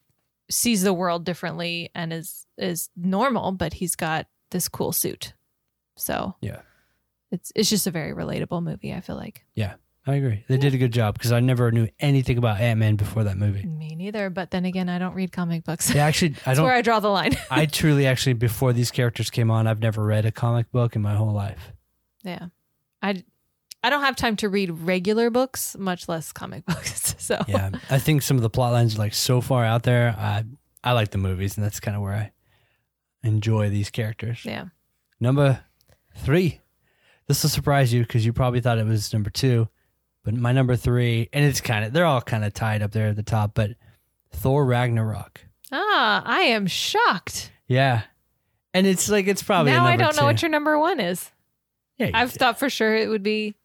sees 0.52 0.82
the 0.82 0.94
world 0.94 1.24
differently 1.26 1.90
and 1.96 2.12
is 2.12 2.46
is 2.58 2.90
normal, 2.98 3.54
but 3.54 3.74
he's 3.74 3.96
got 3.96 4.28
this 4.52 4.68
cool 4.68 4.92
suit. 4.92 5.34
So 5.96 6.36
Yeah. 6.42 6.60
It's 7.32 7.52
it's 7.56 7.70
just 7.70 7.88
a 7.88 7.92
very 7.92 8.14
relatable 8.14 8.64
movie, 8.64 8.94
I 8.94 9.02
feel 9.02 9.16
like. 9.18 9.44
Yeah, 9.54 9.74
I 10.06 10.16
agree. 10.16 10.46
They 10.48 10.58
did 10.58 10.74
a 10.74 10.78
good 10.78 10.94
job 10.94 11.16
because 11.16 11.32
I 11.34 11.40
never 11.42 11.72
knew 11.72 11.88
anything 12.00 12.38
about 12.38 12.60
Ant 12.62 12.80
Man 12.80 12.96
before 12.96 13.26
that 13.26 13.38
movie. 13.38 13.66
Me 13.66 13.96
neither, 13.96 14.30
but 14.30 14.52
then 14.52 14.64
again, 14.66 14.88
I 14.88 14.98
don't 15.00 15.14
read 15.14 15.32
comic 15.32 15.64
books. 15.66 15.94
Yeah, 15.94 16.06
actually, 16.06 16.36
I 16.46 16.54
don't. 16.54 16.64
Where 16.66 16.74
I 16.74 16.82
draw 16.82 17.00
the 17.02 17.10
line. 17.10 17.36
I 17.52 17.66
truly, 17.66 18.06
actually, 18.08 18.34
before 18.34 18.72
these 18.74 18.92
characters 18.92 19.30
came 19.30 19.52
on, 19.52 19.68
I've 19.68 19.82
never 19.82 20.04
read 20.06 20.26
a 20.26 20.32
comic 20.32 20.72
book 20.72 20.96
in 20.96 21.02
my 21.02 21.16
whole 21.16 21.34
life. 21.34 21.74
yeah. 22.24 22.48
I 23.02 23.24
I 23.84 23.90
don't 23.92 24.02
have 24.04 24.16
time 24.16 24.36
to 24.38 24.50
read 24.50 24.72
regular 24.72 25.30
books, 25.30 25.76
much 25.78 26.08
less 26.10 26.32
comic 26.32 26.66
books. 26.66 27.16
So 27.20 27.44
Yeah, 27.48 27.72
I 27.90 28.00
think 28.00 28.22
some 28.22 28.38
of 28.38 28.44
the 28.44 28.50
plot 28.50 28.72
lines 28.74 28.96
are 28.96 29.00
like 29.00 29.14
so 29.14 29.40
far 29.42 29.66
out 29.66 29.84
there. 29.84 30.16
I 30.18 30.46
I 30.84 30.94
like 30.94 31.12
the 31.12 31.18
movies, 31.18 31.58
and 31.58 31.66
that's 31.66 31.80
kind 31.82 31.96
of 31.98 32.02
where 32.02 32.14
I 32.14 32.32
enjoy 33.24 33.70
these 33.70 33.90
characters. 33.90 34.46
yeah. 34.46 34.66
Number 35.20 35.62
three. 36.16 36.62
This 37.28 37.44
will 37.44 37.50
surprise 37.50 37.94
you 37.94 38.02
because 38.02 38.26
you 38.26 38.34
probably 38.34 38.62
thought 38.62 38.78
it 38.78 38.86
was 38.86 39.12
number 39.12 39.30
two, 39.30 39.68
but 40.24 40.34
my 40.34 40.52
number 40.54 40.76
three, 40.76 41.30
and 41.34 41.44
it's 41.44 41.62
kind 41.62 41.84
of 41.86 41.94
they're 41.94 42.06
all 42.06 42.22
kind 42.22 42.46
of 42.46 42.54
tied 42.54 42.82
up 42.82 42.92
there 42.92 43.10
at 43.10 43.16
the 43.16 43.24
top, 43.24 43.52
but 43.54 43.72
Thor 44.32 44.66
Ragnarok. 44.66 45.42
Ah, 45.72 46.24
I 46.26 46.42
am 46.42 46.68
shocked. 46.68 47.52
Yeah, 47.68 48.04
and 48.74 48.88
it's 48.88 49.10
like 49.10 49.28
it's 49.28 49.44
probably 49.44 49.74
now 49.74 49.86
I 49.86 49.98
don't 49.98 50.16
know 50.16 50.24
what 50.24 50.42
your 50.42 50.50
number 50.50 50.80
one 50.80 51.00
is. 51.00 51.32
Yeah, 51.98 52.12
I've 52.14 52.32
did. 52.32 52.40
thought 52.40 52.60
for 52.60 52.70
sure 52.70 52.96
it 52.96 53.10
would 53.10 53.24
be. 53.24 53.56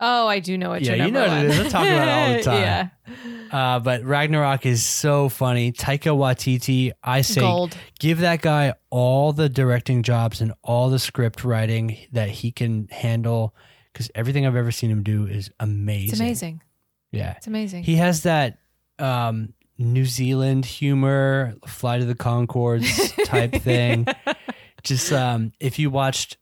Oh, 0.00 0.26
I 0.26 0.38
do 0.40 0.56
know 0.56 0.70
what 0.70 0.82
you're 0.82 0.96
talking 0.96 1.14
about. 1.14 1.28
Yeah, 1.28 1.36
you 1.42 1.42
know 1.46 1.50
what 1.50 1.58
it 1.60 1.66
is. 1.66 1.66
I 1.66 1.68
talk 1.68 1.86
about 1.86 2.08
it 2.08 2.10
all 2.10 2.32
the 2.38 2.42
time. 2.42 2.90
yeah, 3.50 3.74
Uh, 3.74 3.78
but 3.80 4.02
Ragnarok 4.04 4.64
is 4.64 4.82
so 4.84 5.28
funny. 5.28 5.72
Taika 5.72 6.16
Waititi, 6.16 6.92
I 7.04 7.20
say, 7.20 7.40
gold. 7.42 7.76
give 7.98 8.20
that 8.20 8.40
guy 8.40 8.74
all 8.88 9.32
the 9.34 9.48
directing 9.48 10.02
jobs 10.02 10.40
and 10.40 10.52
all 10.62 10.88
the 10.88 10.98
script 10.98 11.44
writing 11.44 11.98
that 12.12 12.30
he 12.30 12.50
can 12.50 12.88
handle 12.90 13.54
because 13.92 14.10
everything 14.14 14.46
I've 14.46 14.56
ever 14.56 14.70
seen 14.70 14.90
him 14.90 15.02
do 15.02 15.26
is 15.26 15.50
amazing. 15.60 16.12
It's 16.12 16.20
amazing. 16.20 16.62
Yeah. 17.12 17.34
It's 17.36 17.46
amazing. 17.46 17.82
He 17.82 17.96
has 17.96 18.22
that 18.22 18.58
um, 18.98 19.52
New 19.76 20.06
Zealand 20.06 20.64
humor, 20.64 21.56
Flight 21.66 22.00
of 22.00 22.06
the 22.06 22.14
Conchords 22.14 23.12
type 23.26 23.52
thing. 23.62 24.06
Just 24.82 25.12
um, 25.12 25.52
if 25.60 25.78
you 25.78 25.90
watched 25.90 26.36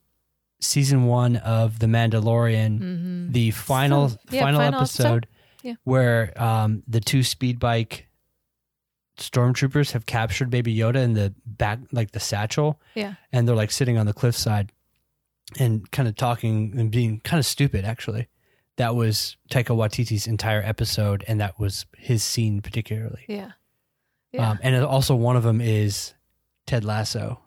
season 0.60 1.04
one 1.06 1.36
of 1.36 1.78
The 1.78 1.86
Mandalorian, 1.86 2.78
hmm 2.78 3.32
the 3.32 3.50
final 3.50 4.10
yeah, 4.30 4.42
final, 4.42 4.60
final 4.60 4.80
episode. 4.80 5.04
episode, 5.04 5.26
Yeah. 5.62 5.74
where 5.84 6.40
um, 6.42 6.82
the 6.88 7.00
two 7.00 7.22
speed 7.22 7.58
bike 7.58 8.08
stormtroopers 9.18 9.92
have 9.92 10.06
captured 10.06 10.50
Baby 10.50 10.74
Yoda 10.76 10.96
in 10.96 11.14
the 11.14 11.34
back, 11.44 11.80
like 11.92 12.12
the 12.12 12.20
satchel, 12.20 12.80
Yeah. 12.94 13.14
and 13.32 13.46
they're 13.48 13.56
like 13.56 13.70
sitting 13.70 13.98
on 13.98 14.06
the 14.06 14.12
cliffside 14.12 14.72
and 15.58 15.90
kind 15.90 16.08
of 16.08 16.14
talking 16.16 16.74
and 16.78 16.90
being 16.90 17.20
kind 17.20 17.38
of 17.38 17.46
stupid. 17.46 17.84
Actually, 17.84 18.28
that 18.76 18.94
was 18.94 19.36
Taika 19.50 19.76
Waititi's 19.76 20.26
entire 20.26 20.62
episode, 20.62 21.24
and 21.26 21.40
that 21.40 21.58
was 21.58 21.86
his 21.96 22.22
scene 22.22 22.60
particularly. 22.62 23.24
Yeah. 23.28 23.52
Yeah. 24.32 24.50
Um, 24.50 24.58
and 24.62 24.84
also 24.84 25.14
one 25.16 25.36
of 25.36 25.42
them 25.42 25.60
is 25.60 26.14
Ted 26.66 26.84
Lasso, 26.84 27.40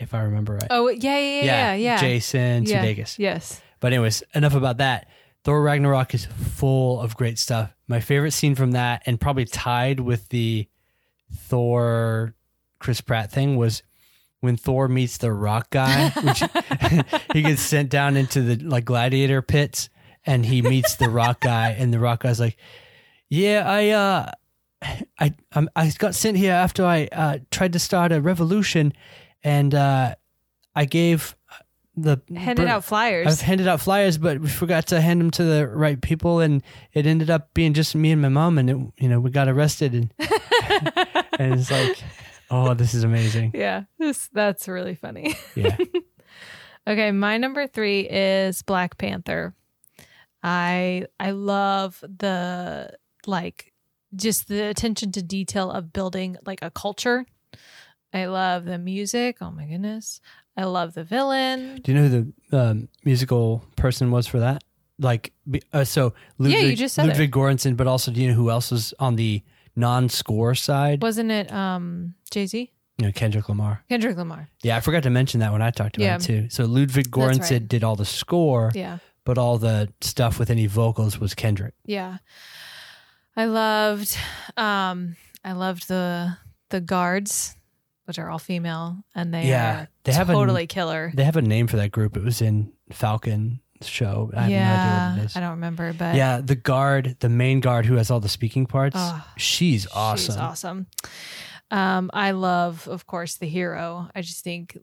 if 0.00 0.14
I 0.14 0.22
remember 0.22 0.54
right. 0.54 0.66
oh, 0.70 0.88
yeah, 0.88 1.18
yeah, 1.18 1.42
yeah, 1.44 1.74
yeah. 1.74 2.00
Jason 2.00 2.64
Yeah. 2.64 2.84
Sudeikis. 2.84 3.18
Yes. 3.18 3.60
But 3.80 3.92
anyways, 3.92 4.22
enough 4.34 4.54
about 4.54 4.78
that. 4.78 5.08
Thor 5.44 5.62
Ragnarok 5.62 6.12
is 6.14 6.26
full 6.26 7.00
of 7.00 7.16
great 7.16 7.38
stuff. 7.38 7.70
My 7.88 8.00
favorite 8.00 8.32
scene 8.32 8.54
from 8.54 8.72
that, 8.72 9.02
and 9.06 9.20
probably 9.20 9.44
tied 9.46 10.00
with 10.00 10.28
the 10.28 10.68
Thor 11.34 12.34
Chris 12.78 13.00
Pratt 13.00 13.30
thing, 13.30 13.56
was 13.56 13.82
when 14.40 14.56
Thor 14.56 14.88
meets 14.88 15.18
the 15.18 15.32
Rock 15.32 15.70
guy. 15.70 16.10
Which 16.22 16.42
he 17.32 17.42
gets 17.42 17.62
sent 17.62 17.90
down 17.90 18.16
into 18.16 18.42
the 18.42 18.56
like 18.64 18.84
gladiator 18.84 19.42
pits, 19.42 19.88
and 20.26 20.44
he 20.44 20.62
meets 20.62 20.96
the 20.96 21.08
Rock 21.08 21.40
guy, 21.40 21.70
and 21.70 21.92
the 21.92 21.98
Rock 21.98 22.22
guy's 22.22 22.40
like, 22.40 22.56
"Yeah, 23.28 23.64
I 23.66 23.88
uh, 23.90 24.32
I 25.18 25.34
um, 25.52 25.70
I 25.74 25.90
got 25.98 26.14
sent 26.14 26.36
here 26.36 26.52
after 26.52 26.84
I 26.84 27.08
uh, 27.12 27.38
tried 27.50 27.72
to 27.72 27.78
start 27.78 28.12
a 28.12 28.20
revolution, 28.20 28.92
and 29.44 29.74
uh, 29.74 30.14
I 30.74 30.84
gave." 30.84 31.36
The 31.96 32.22
Handed 32.34 32.68
out 32.68 32.84
flyers. 32.84 33.26
I've 33.26 33.40
handed 33.40 33.68
out 33.68 33.80
flyers, 33.80 34.16
but 34.16 34.40
we 34.40 34.48
forgot 34.48 34.86
to 34.86 35.00
hand 35.02 35.20
them 35.20 35.30
to 35.32 35.44
the 35.44 35.68
right 35.68 36.00
people, 36.00 36.40
and 36.40 36.62
it 36.94 37.04
ended 37.04 37.28
up 37.28 37.52
being 37.52 37.74
just 37.74 37.94
me 37.94 38.10
and 38.12 38.22
my 38.22 38.28
mom, 38.30 38.56
and 38.56 38.70
it, 38.70 38.76
you 38.96 39.08
know 39.08 39.20
we 39.20 39.30
got 39.30 39.48
arrested, 39.48 39.92
and 39.92 40.14
and 41.38 41.60
it's 41.60 41.70
like, 41.70 41.98
oh, 42.50 42.72
this 42.72 42.94
is 42.94 43.04
amazing. 43.04 43.50
yeah. 43.54 43.84
This, 43.98 44.28
that's 44.32 44.66
really 44.66 44.94
funny. 44.94 45.34
Yeah, 45.54 45.76
Okay, 46.86 47.10
my 47.10 47.36
number 47.36 47.66
three 47.66 48.08
is 48.08 48.62
Black 48.62 48.96
Panther. 48.96 49.54
I 50.42 51.06
I 51.18 51.32
love 51.32 52.00
the 52.02 52.96
like 53.26 53.72
just 54.16 54.48
the 54.48 54.68
attention 54.68 55.12
to 55.12 55.22
detail 55.22 55.70
of 55.70 55.92
building 55.92 56.36
like 56.46 56.60
a 56.62 56.70
culture. 56.70 57.26
I 58.12 58.26
love 58.26 58.64
the 58.64 58.78
music. 58.78 59.38
Oh 59.40 59.50
my 59.50 59.64
goodness. 59.66 60.20
I 60.56 60.64
love 60.64 60.94
the 60.94 61.04
villain. 61.04 61.80
do 61.82 61.92
you 61.92 61.98
know 61.98 62.08
who 62.08 62.32
the 62.50 62.58
um, 62.60 62.88
musical 63.04 63.64
person 63.76 64.10
was 64.10 64.26
for 64.26 64.40
that? 64.40 64.62
Like, 64.98 65.32
uh, 65.72 65.84
so 65.84 66.12
Ludwig, 66.38 66.62
you 66.70 66.76
just 66.76 66.94
said 66.94 67.06
it. 67.06 67.08
Ludwig 67.10 67.30
Göransson, 67.32 67.76
but 67.76 67.86
also 67.86 68.10
do 68.10 68.20
you 68.20 68.28
know 68.28 68.34
who 68.34 68.50
else 68.50 68.70
was 68.70 68.92
on 68.98 69.16
the 69.16 69.42
non-score 69.76 70.54
side? 70.54 71.00
Wasn't 71.02 71.30
it 71.30 71.50
um 71.52 72.14
Jay-Z? 72.30 72.70
You 72.98 73.06
know, 73.06 73.12
Kendrick 73.12 73.48
Lamar. 73.48 73.82
Kendrick 73.88 74.16
Lamar. 74.18 74.50
Yeah, 74.62 74.76
I 74.76 74.80
forgot 74.80 75.04
to 75.04 75.10
mention 75.10 75.40
that 75.40 75.52
when 75.52 75.62
I 75.62 75.70
talked 75.70 75.96
about 75.96 76.04
Yeah. 76.04 76.16
it 76.16 76.20
too. 76.22 76.50
So 76.50 76.64
Ludwig 76.66 77.10
Göransson 77.10 77.50
right. 77.52 77.68
did 77.68 77.82
all 77.82 77.96
the 77.96 78.04
score, 78.04 78.72
Yeah. 78.74 78.98
but 79.24 79.38
all 79.38 79.56
the 79.56 79.90
stuff 80.02 80.38
with 80.38 80.50
any 80.50 80.66
vocals 80.66 81.18
was 81.18 81.34
Kendrick. 81.34 81.72
Yeah. 81.86 82.18
I 83.36 83.46
loved 83.46 84.18
um 84.58 85.16
I 85.44 85.52
loved 85.52 85.88
the 85.88 86.36
the 86.68 86.80
guards, 86.82 87.56
which 88.10 88.18
are 88.18 88.28
all 88.28 88.40
female, 88.40 89.04
and 89.14 89.32
they 89.32 89.46
Yeah, 89.46 89.86
they 90.02 90.12
have 90.12 90.30
a- 90.30 90.32
totally 90.32 90.66
killer. 90.66 91.12
They 91.14 91.22
have 91.22 91.36
a 91.36 91.42
name 91.42 91.68
for 91.68 91.76
that 91.76 91.92
group. 91.92 92.16
It 92.16 92.24
was 92.24 92.42
in 92.42 92.72
Falcon 92.90 93.60
show. 93.82 94.32
I 94.34 94.42
have 94.42 94.50
yeah, 94.50 94.58
no 94.66 94.74
idea 94.82 95.10
what 95.10 95.22
it 95.22 95.24
is. 95.26 95.36
I 95.36 95.40
don't 95.40 95.50
remember, 95.52 95.92
but 95.92 96.16
yeah, 96.16 96.40
the 96.40 96.56
guard, 96.56 97.16
the 97.20 97.28
main 97.28 97.60
guard 97.60 97.86
who 97.86 97.94
has 97.94 98.10
all 98.10 98.18
the 98.18 98.28
speaking 98.28 98.66
parts. 98.66 98.96
Oh, 98.98 99.24
she's 99.36 99.86
awesome. 99.94 100.26
She's 100.26 100.36
awesome. 100.36 100.86
Um, 101.70 102.10
I 102.12 102.32
love, 102.32 102.88
of 102.88 103.06
course, 103.06 103.36
the 103.36 103.46
hero. 103.46 104.08
I 104.12 104.22
just 104.22 104.42
think, 104.42 104.76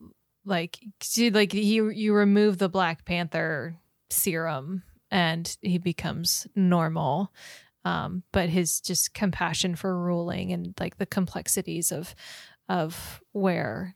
like, 0.45 0.79
see, 1.01 1.29
like 1.29 1.51
he, 1.51 1.73
you 1.75 2.13
remove 2.13 2.59
the 2.59 2.69
Black 2.69 3.03
Panther 3.03 3.75
serum, 4.09 4.83
and 5.11 5.57
he 5.61 5.79
becomes 5.79 6.47
normal. 6.55 7.33
Um, 7.83 8.23
but 8.33 8.49
his 8.49 8.81
just 8.81 9.13
compassion 9.13 9.75
for 9.75 9.97
ruling 9.97 10.51
and 10.51 10.73
like 10.77 10.97
the 10.97 11.05
complexities 11.05 11.91
of, 11.91 12.15
of 12.69 13.21
where, 13.31 13.95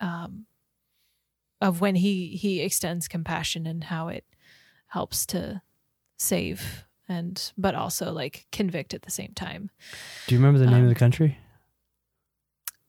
um, 0.00 0.46
of 1.60 1.80
when 1.80 1.94
he 1.96 2.28
he 2.36 2.60
extends 2.60 3.08
compassion 3.08 3.66
and 3.66 3.84
how 3.84 4.08
it 4.08 4.24
helps 4.88 5.24
to 5.26 5.62
save 6.18 6.84
and 7.08 7.52
but 7.58 7.74
also 7.74 8.12
like 8.12 8.46
convict 8.52 8.94
at 8.94 9.02
the 9.02 9.10
same 9.10 9.32
time. 9.34 9.70
Do 10.26 10.34
you 10.34 10.40
remember 10.40 10.58
the 10.58 10.66
name 10.66 10.76
Um, 10.76 10.82
of 10.84 10.88
the 10.88 10.94
country? 10.94 11.38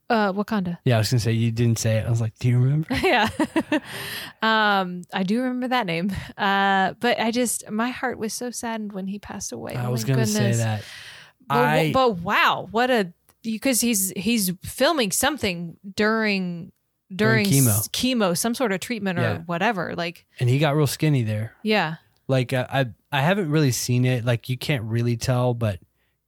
Uh, 0.09 0.31
Wakanda. 0.33 0.77
Yeah, 0.85 0.95
I 0.95 0.97
was 0.99 1.09
gonna 1.09 1.19
say 1.21 1.31
you 1.31 1.49
didn't 1.51 1.79
say 1.79 1.97
it. 1.97 2.05
I 2.05 2.09
was 2.09 2.21
like, 2.21 2.37
do 2.37 2.47
you 2.49 2.59
remember? 2.59 2.87
yeah. 3.03 3.29
um, 4.41 5.01
I 5.13 5.23
do 5.23 5.41
remember 5.41 5.69
that 5.69 5.85
name. 5.85 6.11
Uh, 6.37 6.93
but 6.99 7.19
I 7.19 7.31
just 7.31 7.69
my 7.71 7.89
heart 7.89 8.17
was 8.19 8.33
so 8.33 8.51
saddened 8.51 8.91
when 8.93 9.07
he 9.07 9.17
passed 9.17 9.51
away. 9.51 9.75
I 9.75 9.85
Oh 9.85 9.91
was 9.91 10.03
my 10.07 10.13
gonna 10.13 10.25
say 10.27 10.39
goodness. 10.39 10.57
that. 10.57 10.83
But, 11.47 11.57
I 11.57 11.91
but 11.93 12.19
wow, 12.19 12.67
what 12.71 12.89
a 12.91 13.13
because 13.43 13.81
he's 13.81 14.11
he's 14.15 14.51
filming 14.63 15.11
something 15.11 15.77
during 15.95 16.71
during, 17.13 17.43
During 17.43 17.63
chemo. 17.65 17.89
chemo, 17.91 18.37
some 18.37 18.55
sort 18.55 18.71
of 18.71 18.79
treatment 18.79 19.19
or 19.19 19.21
Yeah. 19.21 19.37
whatever. 19.45 19.93
Like, 19.95 20.25
and 20.39 20.49
he 20.49 20.57
got 20.57 20.75
real 20.75 20.87
skinny 20.87 21.21
there. 21.21 21.53
yeah, 21.61 21.95
Like 22.27 22.53
uh, 22.53 22.65
I 22.71 22.87
I 23.11 23.21
haven't 23.21 23.51
really 23.51 23.71
seen 23.71 24.03
it. 24.05 24.25
Like 24.25 24.49
you 24.49 24.57
can't 24.57 24.83
really 24.83 25.15
tell, 25.17 25.53
but 25.53 25.79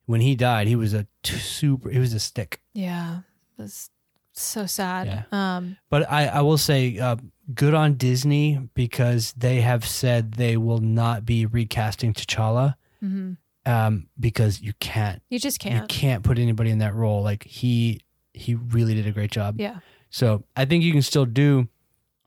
when 0.05 0.21
he 0.21 0.35
died, 0.35 0.67
he 0.67 0.75
was 0.75 0.93
a 0.93 1.07
t- 1.23 1.37
super. 1.37 1.89
He 1.89 1.97
was 1.99 2.13
a 2.13 2.19
stick. 2.19 2.59
yeah, 2.73 3.19
it 3.57 3.61
was 3.63 3.89
So 4.33 4.65
sad. 4.67 5.25
Um, 5.31 5.77
But 5.89 6.11
I, 6.11 6.27
I 6.27 6.41
will 6.41 6.57
say, 6.59 6.99
uh, 6.99 7.15
good 7.55 7.73
on 7.73 7.95
Disney 7.95 8.59
because 8.75 9.33
they 9.37 9.61
have 9.61 9.85
said 9.87 10.33
they 10.33 10.57
will 10.57 10.81
not 10.81 11.25
be 11.25 11.45
recasting 11.47 12.13
T'Challa 12.13 12.75
Mm 13.01 13.09
mhm. 13.11 13.37
Um, 13.65 14.07
because 14.19 14.61
you 14.61 14.73
can't 14.79 15.21
You 15.29 15.39
just 15.39 15.59
can't. 15.59 15.75
You 15.81 15.87
can't 15.87 16.23
put 16.23 16.37
anybody 16.37 16.69
in 16.71 16.79
that 16.79 16.93
role. 16.95 17.21
Like 17.23 17.43
he 17.43 18.01
he 18.33 18.55
really 18.55 18.93
did 18.95 19.07
a 19.07 19.11
great 19.11 19.31
job. 19.31 19.59
Yeah. 19.59 19.79
So 20.09 20.43
I 20.55 20.65
think 20.65 20.83
you 20.83 20.91
can 20.91 21.01
still 21.01 21.25
do. 21.25 21.67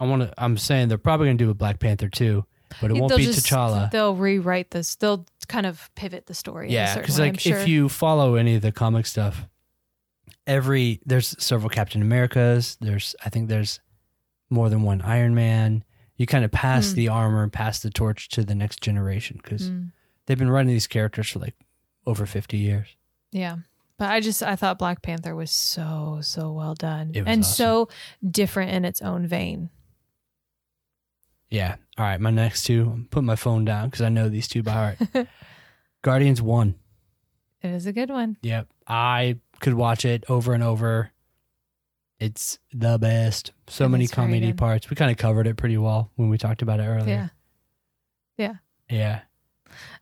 I 0.01 0.07
want 0.07 0.23
to. 0.23 0.33
I'm 0.39 0.57
saying 0.59 0.89
they're 0.89 0.99
probably 0.99 1.27
going 1.27 1.39
to 1.39 1.45
do 1.45 1.51
a 1.51 1.55
Black 1.55 1.79
Panther 1.81 2.09
too, 2.09 2.45
but 2.81 2.91
it 2.91 2.95
won't 2.95 3.17
be 3.17 3.25
just- 3.25 3.47
T'Challa. 3.47 3.91
They'll 3.91 4.15
rewrite 4.15 4.71
this. 4.71 4.95
They'll 4.97 5.27
kind 5.49 5.67
of 5.67 5.91
pivot 5.95 6.27
the 6.27 6.35
story. 6.35 6.71
Yeah, 6.71 6.97
because 6.99 7.19
like 7.19 7.31
I'm 7.33 7.39
sure. 7.39 7.59
if 7.59 7.69
you 7.69 7.89
follow 7.89 8.35
any 8.37 8.55
of 8.57 8.63
the 8.63 8.73
comic 8.73 9.07
stuff, 9.07 9.47
every 10.47 11.01
there's 11.05 11.35
several 11.43 11.69
Captain 11.71 12.03
Americas. 12.03 12.77
There's 12.81 13.15
I 13.25 13.29
think 13.31 13.49
there's 13.49 13.81
more 14.51 14.69
than 14.71 14.83
one 14.83 15.03
Iron 15.03 15.35
Man. 15.35 15.85
You 16.17 16.27
kind 16.27 16.45
of 16.45 16.51
pass 16.51 16.91
Hmm. 16.91 16.97
the 16.97 17.09
armor 17.09 17.43
and 17.43 17.53
pass 17.53 17.81
the 17.81 17.91
torch 17.91 18.29
to 18.31 18.45
the 18.45 18.55
next 18.55 18.81
generation 18.83 19.39
because 19.43 19.71
Mm, 19.71 19.93
they've 20.29 20.39
been 20.39 20.51
writing 20.51 20.69
these 20.69 20.87
characters 20.87 21.31
for 21.31 21.41
like 21.41 21.57
over 22.07 22.25
50 22.27 22.57
years. 22.57 22.87
yeah. 23.33 23.57
But 23.99 24.11
I 24.11 24.21
just 24.21 24.45
I 24.45 24.55
thought 24.55 24.79
Black 24.79 25.03
Panther 25.03 25.35
was 25.35 25.51
so 25.51 26.21
so 26.23 26.53
well 26.53 26.75
done 26.75 27.11
It 27.15 27.23
was 27.23 27.27
and 27.33 27.41
awesome. 27.43 27.53
so 27.57 27.89
different 28.31 28.71
in 28.71 28.85
its 28.85 29.03
own 29.03 29.27
vein. 29.27 29.71
Yeah. 31.51 31.77
All 31.97 32.05
right. 32.05 32.21
My 32.21 32.31
next 32.31 32.63
two. 32.63 32.91
I'm 32.95 33.09
putting 33.11 33.27
my 33.27 33.35
phone 33.35 33.65
down 33.65 33.89
because 33.89 34.03
I 34.03 34.09
know 34.09 34.29
these 34.29 34.47
two 34.47 34.63
by 34.63 34.71
heart. 34.71 34.99
Guardians 36.03 36.41
one. 36.41 36.77
It 37.61 37.71
is 37.73 37.87
a 37.87 37.93
good 37.93 38.11
one. 38.11 38.37
Yep. 38.43 38.69
I 38.87 39.39
could 39.61 39.75
watch 39.75 40.05
it 40.05 40.23
over 40.29 40.53
and 40.53 40.63
over. 40.63 41.11
It's 42.21 42.61
the 42.73 42.99
best. 42.99 43.51
So 43.67 43.89
many 43.89 44.07
comedy 44.07 44.53
parts. 44.53 44.89
We 44.91 44.95
kind 44.95 45.11
of 45.11 45.17
covered 45.17 45.49
it 45.49 45.57
pretty 45.57 45.77
well 45.77 46.13
when 46.15 46.29
we 46.29 46.39
talked 46.39 46.63
about 46.63 46.79
it 46.79 46.85
earlier. 46.85 47.33
Yeah. 48.37 48.55
Yeah. 48.89 48.97
Yeah. 48.97 49.21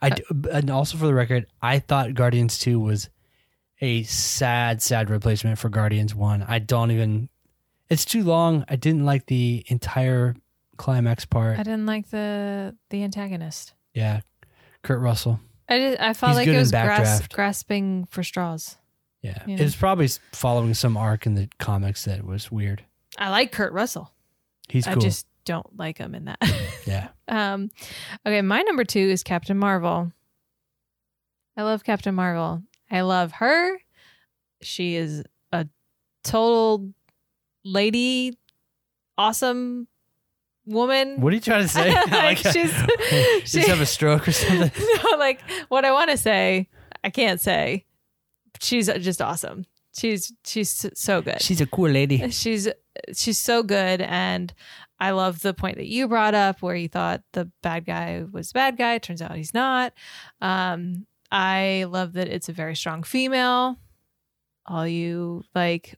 I 0.02 0.10
d- 0.10 0.22
and 0.52 0.70
also 0.70 0.96
for 0.98 1.06
the 1.06 1.14
record, 1.14 1.46
I 1.62 1.78
thought 1.78 2.14
Guardians 2.14 2.58
2 2.58 2.78
was 2.80 3.08
a 3.80 4.02
sad 4.04 4.80
sad 4.82 5.10
replacement 5.10 5.58
for 5.58 5.68
Guardians 5.68 6.14
1. 6.14 6.42
I 6.46 6.58
don't 6.58 6.90
even 6.90 7.28
It's 7.88 8.04
too 8.04 8.24
long. 8.24 8.64
I 8.68 8.76
didn't 8.76 9.04
like 9.04 9.26
the 9.26 9.64
entire 9.68 10.34
climax 10.76 11.24
part. 11.24 11.58
I 11.58 11.62
didn't 11.62 11.86
like 11.86 12.08
the 12.10 12.74
the 12.90 13.02
antagonist. 13.04 13.74
yeah. 13.94 14.20
Kurt 14.82 15.00
Russell. 15.00 15.40
I 15.68 15.78
just, 15.80 16.00
I 16.00 16.12
felt 16.14 16.30
He's 16.30 16.36
like 16.36 16.48
it 16.48 16.56
was 16.56 16.70
gras- 16.70 17.26
grasping 17.32 18.04
for 18.04 18.22
straws. 18.22 18.76
Yeah. 19.20 19.42
it 19.48 19.60
was 19.60 19.74
probably 19.74 20.08
following 20.32 20.74
some 20.74 20.96
arc 20.96 21.26
in 21.26 21.34
the 21.34 21.48
comics 21.58 22.04
that 22.04 22.24
was 22.24 22.52
weird. 22.52 22.84
I 23.18 23.30
like 23.30 23.50
Kurt 23.50 23.72
Russell. 23.72 24.12
He's 24.68 24.86
I 24.86 24.92
cool. 24.92 25.02
just 25.02 25.26
don't 25.46 25.78
like 25.78 25.96
him 25.96 26.14
in 26.14 26.26
that. 26.26 26.38
yeah. 26.86 27.08
um, 27.28 27.70
okay, 28.26 28.42
my 28.42 28.60
number 28.62 28.84
two 28.84 29.00
is 29.00 29.22
Captain 29.22 29.56
Marvel. 29.58 30.12
I 31.56 31.62
love 31.62 31.82
Captain 31.84 32.14
Marvel. 32.14 32.62
I 32.90 33.00
love 33.00 33.32
her. 33.32 33.78
She 34.60 34.94
is 34.96 35.22
a 35.52 35.66
total 36.22 36.92
lady, 37.64 38.36
awesome 39.16 39.88
woman. 40.66 41.20
What 41.20 41.32
are 41.32 41.36
you 41.36 41.40
trying 41.40 41.62
to 41.62 41.68
say? 41.68 41.94
Like, 42.10 42.38
she's- 42.38 42.86
Just 43.50 43.52
she- 43.64 43.70
have 43.70 43.80
a 43.80 43.86
stroke 43.86 44.28
or 44.28 44.32
something. 44.32 44.70
no, 45.04 45.16
like 45.18 45.40
what 45.68 45.84
I 45.84 45.92
want 45.92 46.10
to 46.10 46.16
say, 46.18 46.68
I 47.02 47.10
can't 47.10 47.40
say. 47.40 47.84
She's 48.60 48.86
just 48.86 49.22
awesome. 49.22 49.64
She's 49.98 50.32
she's 50.44 50.86
so 50.94 51.22
good. 51.22 51.40
She's 51.40 51.60
a 51.60 51.66
cool 51.66 51.88
lady. 51.90 52.30
she's 52.30 52.68
she's 53.14 53.38
so 53.38 53.62
good 53.62 54.00
and 54.02 54.52
i 54.98 55.10
love 55.10 55.40
the 55.40 55.54
point 55.54 55.76
that 55.76 55.86
you 55.86 56.08
brought 56.08 56.34
up 56.34 56.62
where 56.62 56.76
you 56.76 56.88
thought 56.88 57.22
the 57.32 57.50
bad 57.62 57.84
guy 57.84 58.24
was 58.32 58.48
the 58.48 58.54
bad 58.54 58.76
guy 58.76 58.98
turns 58.98 59.20
out 59.22 59.34
he's 59.36 59.54
not 59.54 59.92
um 60.40 61.06
i 61.30 61.84
love 61.88 62.12
that 62.14 62.28
it's 62.28 62.48
a 62.48 62.52
very 62.52 62.74
strong 62.76 63.02
female 63.02 63.76
all 64.66 64.86
you 64.86 65.44
like 65.54 65.94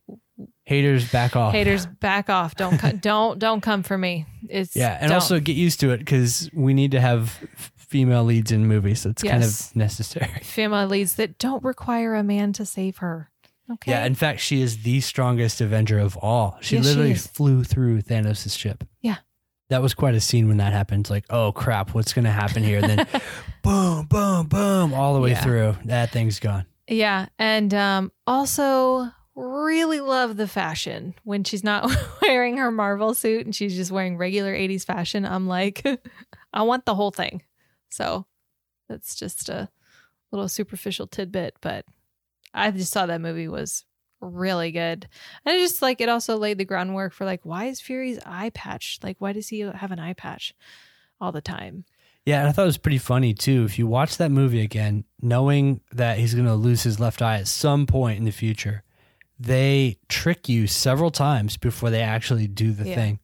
Haters 0.64 1.10
back 1.10 1.34
off. 1.34 1.52
haters 1.52 1.86
back 2.00 2.28
off 2.30 2.54
don't 2.54 2.78
co- 2.78 2.92
don't 2.92 3.38
don't 3.38 3.60
come 3.60 3.82
for 3.82 3.96
me 3.98 4.24
it's 4.48 4.76
Yeah, 4.76 4.96
and 5.00 5.08
don't. 5.08 5.14
also 5.14 5.40
get 5.40 5.56
used 5.56 5.80
to 5.80 5.90
it 5.90 5.98
because 5.98 6.48
we 6.54 6.74
need 6.74 6.92
to 6.92 7.00
have 7.00 7.38
female 7.76 8.22
leads 8.22 8.52
in 8.52 8.66
movies. 8.66 9.02
That's 9.02 9.22
kind 9.22 9.42
Yes. 9.42 9.70
of 9.70 9.76
necessary. 9.76 10.28
female 10.42 10.86
leads 10.86 11.14
that 11.14 11.38
don't 11.38 11.64
require 11.64 12.14
a 12.14 12.22
man 12.22 12.52
to 12.52 12.66
save 12.66 12.98
her 12.98 13.30
okay 13.70 13.90
Yeah, 13.92 14.04
in 14.06 14.14
fact, 14.14 14.40
she 14.40 14.60
is 14.62 14.82
the 14.82 15.00
strongest 15.00 15.60
Avenger 15.60 15.98
of 15.98 16.16
all. 16.16 16.58
She 16.60 16.76
Yes, 16.76 16.84
literally 16.86 17.10
is. 17.12 17.26
flew 17.26 17.64
through 17.64 18.02
Thanos' 18.02 18.56
ship. 18.56 18.84
Yeah. 19.02 19.16
That 19.70 19.82
was 19.82 19.92
quite 19.94 20.14
a 20.14 20.20
scene 20.20 20.48
when 20.48 20.56
that 20.58 20.72
happened. 20.72 21.10
Like, 21.10 21.24
oh 21.30 21.52
crap, 21.52 21.94
what's 21.94 22.12
going 22.14 22.24
to 22.24 22.30
happen 22.30 22.62
here? 22.62 22.78
And 22.82 22.88
then 22.98 23.06
boom, 23.62 24.06
boom, 24.06 24.46
boom, 24.46 24.94
all 24.94 25.14
the 25.14 25.20
way 25.20 25.30
Yeah. 25.30 25.42
through. 25.42 25.76
That 25.84 26.10
thing's 26.10 26.40
gone. 26.40 26.64
Yeah, 26.88 27.26
and 27.38 27.74
um, 27.74 28.12
also 28.26 29.10
really 29.34 30.00
love 30.00 30.36
the 30.38 30.48
fashion 30.48 31.14
when 31.22 31.44
she's 31.44 31.62
not 31.62 31.88
wearing 32.22 32.56
her 32.56 32.70
Marvel 32.72 33.14
suit 33.14 33.44
and 33.44 33.54
she's 33.54 33.76
just 33.76 33.90
wearing 33.90 34.16
regular 34.16 34.54
'80s 34.54 34.86
fashion. 34.86 35.26
I'm 35.26 35.46
like, 35.46 35.84
I 36.54 36.62
want 36.62 36.86
the 36.86 36.94
whole 36.94 37.10
thing. 37.10 37.42
So 37.90 38.24
that's 38.88 39.14
just 39.14 39.50
a 39.50 39.68
little 40.32 40.48
superficial 40.48 41.06
tidbit, 41.06 41.56
but 41.60 41.84
I 42.54 42.70
just 42.70 42.92
thought 42.92 43.08
that 43.08 43.20
movie 43.20 43.48
was 43.48 43.84
really 44.20 44.72
good, 44.72 45.06
and 45.44 45.54
I 45.54 45.58
just 45.58 45.80
like 45.82 46.00
it. 46.00 46.08
Also 46.08 46.36
laid 46.36 46.58
the 46.58 46.64
groundwork 46.64 47.12
for 47.12 47.24
like, 47.24 47.40
why 47.44 47.66
is 47.66 47.80
Fury's 47.80 48.18
eye 48.26 48.50
patch? 48.50 48.98
Like, 49.02 49.16
why 49.20 49.32
does 49.32 49.48
he 49.48 49.60
have 49.60 49.92
an 49.92 50.00
eye 50.00 50.14
patch 50.14 50.54
all 51.20 51.30
the 51.32 51.40
time? 51.40 51.84
Yeah, 52.26 52.40
and 52.40 52.48
I 52.48 52.52
thought 52.52 52.62
it 52.62 52.66
was 52.66 52.78
pretty 52.78 52.98
funny 52.98 53.32
too. 53.32 53.64
If 53.64 53.78
you 53.78 53.86
watch 53.86 54.16
that 54.18 54.30
movie 54.30 54.60
again, 54.60 55.04
knowing 55.22 55.80
that 55.92 56.18
he's 56.18 56.34
going 56.34 56.46
to 56.46 56.54
lose 56.54 56.82
his 56.82 57.00
left 57.00 57.22
eye 57.22 57.36
at 57.38 57.48
some 57.48 57.86
point 57.86 58.18
in 58.18 58.24
the 58.24 58.32
future, 58.32 58.82
they 59.38 59.98
trick 60.08 60.48
you 60.48 60.66
several 60.66 61.10
times 61.10 61.56
before 61.56 61.90
they 61.90 62.02
actually 62.02 62.46
do 62.48 62.72
the 62.72 62.88
Yeah. 62.88 62.94
thing. 62.96 63.18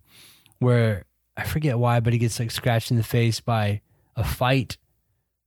Where 0.58 1.04
I 1.36 1.44
forget 1.44 1.78
why, 1.78 2.00
but 2.00 2.12
he 2.12 2.18
gets 2.18 2.38
like 2.38 2.50
scratched 2.50 2.90
in 2.92 2.96
the 2.96 3.02
face 3.02 3.40
by 3.40 3.80
a 4.16 4.22
fight 4.24 4.78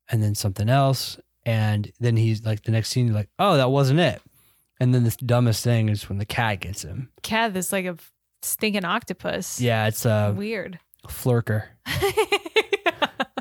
and 0.10 0.22
then 0.22 0.36
something 0.36 0.70
else. 0.70 1.18
And 1.48 1.90
then 2.02 2.18
he's 2.18 2.46
like, 2.46 2.64
the 2.64 2.72
next 2.72 2.90
scene, 2.90 3.08
you're 3.08 3.16
like, 3.16 3.30
oh, 3.40 3.56
that 3.56 3.72
wasn't 3.72 4.02
it. 4.02 4.22
And 4.82 4.94
then 4.94 5.06
the 5.06 5.16
dumbest 5.26 5.64
thing 5.64 5.88
is 5.88 6.10
when 6.10 6.18
the 6.18 6.26
cat 6.26 6.60
gets 6.60 6.84
him. 6.84 7.10
Cat, 7.24 7.54
this 7.54 7.72
like 7.72 7.86
a 7.86 7.96
stinking 8.42 8.84
octopus. 8.84 9.62
Yeah, 9.62 9.88
it's 9.88 10.06
a 10.06 10.34
weird. 10.38 10.78
Flerken. 11.08 11.64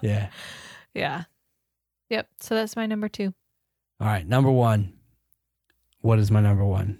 Yeah. 0.02 0.28
yeah. 0.94 1.24
Yep. 2.10 2.28
So 2.40 2.54
that's 2.54 2.76
my 2.76 2.86
number 2.86 3.08
two. 3.08 3.34
All 3.98 4.06
right, 4.06 4.26
number 4.26 4.50
one. 4.50 4.92
What 6.00 6.18
is 6.18 6.30
my 6.30 6.40
number 6.40 6.64
one? 6.64 6.98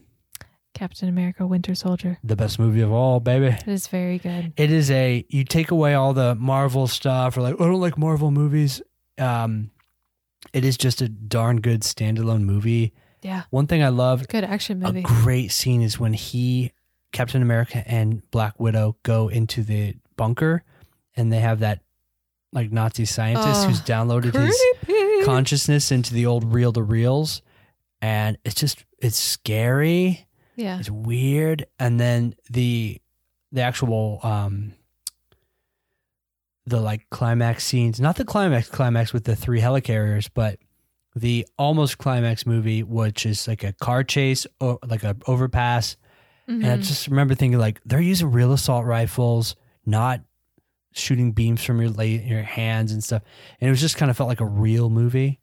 Captain 0.74 1.08
America 1.08 1.46
Winter 1.46 1.74
Soldier. 1.74 2.18
The 2.24 2.36
best 2.36 2.58
movie 2.58 2.80
of 2.80 2.90
all, 2.92 3.20
baby. 3.20 3.46
It 3.48 3.68
is 3.68 3.86
very 3.86 4.18
good. 4.18 4.54
It 4.56 4.72
is 4.72 4.90
a 4.90 5.24
you 5.28 5.44
take 5.44 5.70
away 5.70 5.94
all 5.94 6.14
the 6.14 6.34
Marvel 6.34 6.86
stuff 6.86 7.36
or 7.36 7.42
like 7.42 7.54
I 7.54 7.64
don't 7.64 7.80
like 7.80 7.96
Marvel 7.96 8.30
movies. 8.30 8.82
Um 9.18 9.70
it 10.52 10.64
is 10.64 10.76
just 10.76 11.00
a 11.00 11.08
darn 11.08 11.60
good 11.60 11.82
standalone 11.82 12.42
movie. 12.42 12.92
Yeah. 13.22 13.42
One 13.50 13.66
thing 13.66 13.82
I 13.82 13.88
love 13.88 14.28
Good 14.28 14.44
action 14.44 14.78
movie. 14.80 15.00
a 15.00 15.02
great 15.02 15.50
scene 15.52 15.82
is 15.82 15.98
when 15.98 16.12
he 16.12 16.72
Captain 17.12 17.42
America 17.42 17.82
and 17.86 18.28
Black 18.30 18.58
Widow 18.60 18.96
go 19.02 19.28
into 19.28 19.62
the 19.62 19.94
bunker 20.16 20.62
and 21.16 21.32
they 21.32 21.40
have 21.40 21.60
that 21.60 21.80
like 22.52 22.70
Nazi 22.70 23.04
scientist 23.04 23.64
Oh, 23.64 23.68
who's 23.68 23.80
downloaded 23.80 24.34
his 24.34 25.24
consciousness 25.24 25.90
into 25.90 26.14
the 26.14 26.26
old 26.26 26.44
reel 26.52 26.72
to 26.72 26.82
reels 26.82 27.42
and 28.00 28.38
it's 28.44 28.54
just 28.54 28.84
it's 28.98 29.18
scary 29.18 30.26
yeah. 30.54 30.78
it's 30.78 30.90
weird 30.90 31.66
and 31.78 31.98
then 31.98 32.34
the 32.50 33.00
the 33.52 33.62
actual 33.62 34.20
um 34.22 34.72
the 36.66 36.80
like 36.80 37.08
climax 37.10 37.64
scenes 37.64 38.00
not 38.00 38.16
the 38.16 38.24
climax 38.24 38.68
climax 38.68 39.12
with 39.12 39.24
the 39.24 39.36
three 39.36 39.60
helicarriers 39.60 40.28
but 40.34 40.58
the 41.14 41.46
almost 41.58 41.96
climax 41.98 42.44
movie 42.44 42.82
which 42.82 43.24
is 43.24 43.46
like 43.48 43.62
a 43.64 43.72
car 43.74 44.02
chase 44.04 44.46
or 44.60 44.78
like 44.86 45.02
a 45.04 45.16
overpass. 45.26 45.96
And 46.48 46.64
i 46.66 46.76
Mhm. 46.76 46.82
just 46.86 47.08
remember 47.08 47.34
thinking 47.34 47.58
like 47.58 47.80
they're 47.84 48.00
using 48.00 48.30
real 48.30 48.52
assault 48.52 48.84
rifles 48.84 49.56
not 49.84 50.20
shooting 50.92 51.32
beams 51.32 51.62
from 51.64 51.80
your 51.80 51.90
la- 51.90 52.02
your 52.04 52.42
hands 52.42 52.92
and 52.92 53.02
stuff. 53.02 53.22
And 53.60 53.68
it 53.68 53.70
was 53.70 53.80
just 53.80 53.96
kind 53.96 54.10
of 54.10 54.16
felt 54.16 54.28
like 54.28 54.40
a 54.40 54.46
real 54.46 54.88
movie 54.90 55.40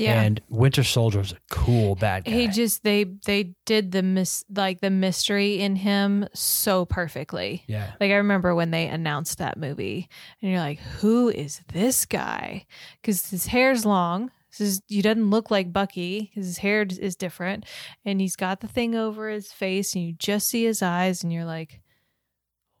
yeah. 0.00 0.20
and 0.20 0.40
winter 0.48 0.82
soldier 0.82 1.18
was 1.18 1.32
a 1.32 1.38
cool 1.50 1.94
bad 1.94 2.24
guy 2.24 2.32
he 2.32 2.48
just 2.48 2.82
they 2.82 3.04
they 3.26 3.54
did 3.66 3.92
the 3.92 4.02
mis 4.02 4.44
like 4.54 4.80
the 4.80 4.90
mystery 4.90 5.60
in 5.60 5.76
him 5.76 6.26
so 6.34 6.84
perfectly. 6.84 7.62
yeah 7.66 7.92
Like 8.00 8.10
I 8.10 8.16
remember 8.16 8.54
when 8.54 8.70
they 8.70 8.86
announced 8.86 9.38
that 9.38 9.58
movie, 9.58 10.08
and 10.40 10.50
you're 10.50 10.60
like, 10.60 10.80
"Who 11.00 11.28
is 11.28 11.60
this 11.72 12.06
guy?" 12.06 12.66
Because 13.00 13.30
his 13.30 13.46
hair's 13.46 13.84
long, 13.84 14.30
This 14.50 14.60
is, 14.60 14.82
he 14.88 15.02
doesn't 15.02 15.30
look 15.30 15.50
like 15.50 15.72
Bucky. 15.72 16.30
His 16.34 16.58
hair 16.58 16.82
is 16.82 17.16
different, 17.16 17.64
and 18.04 18.20
he's 18.20 18.36
got 18.36 18.60
the 18.60 18.68
thing 18.68 18.94
over 18.94 19.28
his 19.28 19.52
face, 19.52 19.94
and 19.94 20.04
you 20.04 20.12
just 20.12 20.48
see 20.48 20.64
his 20.64 20.82
eyes, 20.82 21.22
and 21.22 21.32
you're 21.32 21.44
like, 21.44 21.80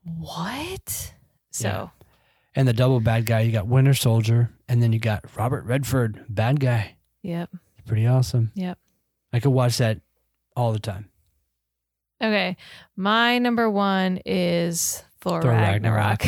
what? 0.02 1.14
So, 1.50 1.68
Yeah. 1.68 1.88
And 2.56 2.66
the 2.66 2.72
double 2.72 2.98
bad 2.98 3.26
guy, 3.26 3.40
you 3.42 3.52
got 3.52 3.68
Winter 3.68 3.94
Soldier, 3.94 4.50
and 4.68 4.82
then 4.82 4.92
you 4.92 4.98
got 4.98 5.24
Robert 5.36 5.64
Redford, 5.64 6.24
bad 6.28 6.58
guy. 6.58 6.96
Yep. 7.22 7.50
Pretty 7.86 8.06
awesome. 8.06 8.52
Yep. 8.54 8.78
I 9.32 9.40
could 9.40 9.50
watch 9.50 9.78
that 9.78 10.00
all 10.56 10.72
the 10.72 10.78
time. 10.78 11.10
Okay. 12.22 12.56
My 12.96 13.38
number 13.38 13.70
one 13.70 14.20
is 14.26 15.02
Thor, 15.20 15.42
Thor 15.42 15.52
Ragnarok. 15.52 16.24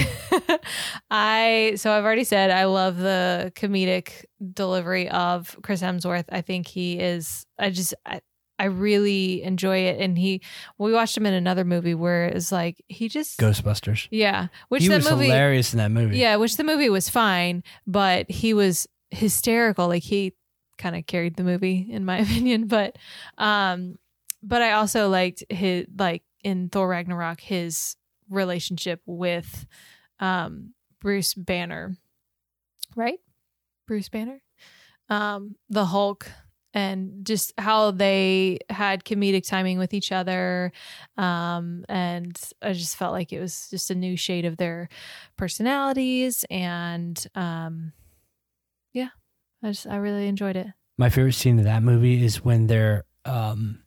I 1.10 1.74
so 1.76 1.92
I've 1.92 2.04
already 2.04 2.24
said 2.24 2.50
I 2.50 2.64
love 2.64 2.96
the 2.96 3.52
comedic 3.54 4.24
delivery 4.52 5.08
of 5.08 5.56
Chris 5.62 5.82
Hemsworth. 5.82 6.24
I 6.30 6.40
think 6.40 6.66
he 6.66 6.98
is 6.98 7.46
I 7.58 7.70
just 7.70 7.94
I, 8.06 8.20
I 8.58 8.66
really 8.66 9.42
enjoy 9.42 9.78
it 9.78 10.00
and 10.00 10.16
he 10.16 10.40
we 10.78 10.92
watched 10.92 11.16
him 11.16 11.26
in 11.26 11.34
another 11.34 11.64
movie 11.64 11.94
where 11.94 12.26
it's 12.26 12.52
like 12.52 12.82
he 12.88 13.08
just 13.08 13.38
Ghostbusters. 13.38 14.08
Yeah. 14.10 14.48
Which 14.68 14.82
he 14.82 14.88
that 14.88 14.96
was 14.96 15.10
movie 15.10 15.26
hilarious 15.26 15.74
in 15.74 15.78
that 15.78 15.90
movie. 15.90 16.18
Yeah, 16.18 16.36
which 16.36 16.56
the 16.56 16.64
movie 16.64 16.88
was 16.88 17.08
fine, 17.08 17.62
but 17.86 18.30
he 18.30 18.54
was 18.54 18.86
hysterical. 19.10 19.88
Like 19.88 20.02
he 20.02 20.34
kind 20.78 20.96
of 20.96 21.06
carried 21.06 21.36
the 21.36 21.44
movie 21.44 21.86
in 21.90 22.04
my 22.04 22.18
opinion, 22.20 22.66
but 22.66 22.96
um 23.38 23.96
but 24.42 24.62
I 24.62 24.72
also 24.72 25.08
liked 25.08 25.44
his 25.48 25.86
like 25.96 26.22
in 26.42 26.68
Thor 26.68 26.88
Ragnarok 26.88 27.40
his 27.40 27.96
relationship 28.28 29.00
with 29.06 29.66
um 30.20 30.74
Bruce 31.00 31.34
Banner. 31.34 31.96
Right? 32.96 33.18
Bruce 33.86 34.08
Banner? 34.08 34.42
Um 35.08 35.56
the 35.68 35.86
Hulk 35.86 36.28
and 36.74 37.26
just 37.26 37.52
how 37.58 37.90
they 37.90 38.58
had 38.70 39.04
comedic 39.04 39.46
timing 39.46 39.78
with 39.78 39.92
each 39.92 40.10
other 40.10 40.72
um 41.16 41.84
and 41.88 42.38
I 42.62 42.72
just 42.72 42.96
felt 42.96 43.12
like 43.12 43.32
it 43.32 43.40
was 43.40 43.68
just 43.70 43.90
a 43.90 43.94
new 43.94 44.16
shade 44.16 44.44
of 44.44 44.56
their 44.56 44.88
personalities 45.36 46.44
and 46.50 47.24
um 47.34 47.92
yeah 48.92 49.08
i 49.62 49.68
just 49.68 49.86
i 49.86 49.96
really 49.96 50.26
enjoyed 50.28 50.56
it 50.56 50.66
My 50.98 51.08
favorite 51.08 51.32
scene 51.34 51.58
of 51.58 51.64
that 51.64 51.82
movie 51.82 52.24
is 52.24 52.44
when 52.44 52.66
they're 52.66 53.04
um 53.24 53.78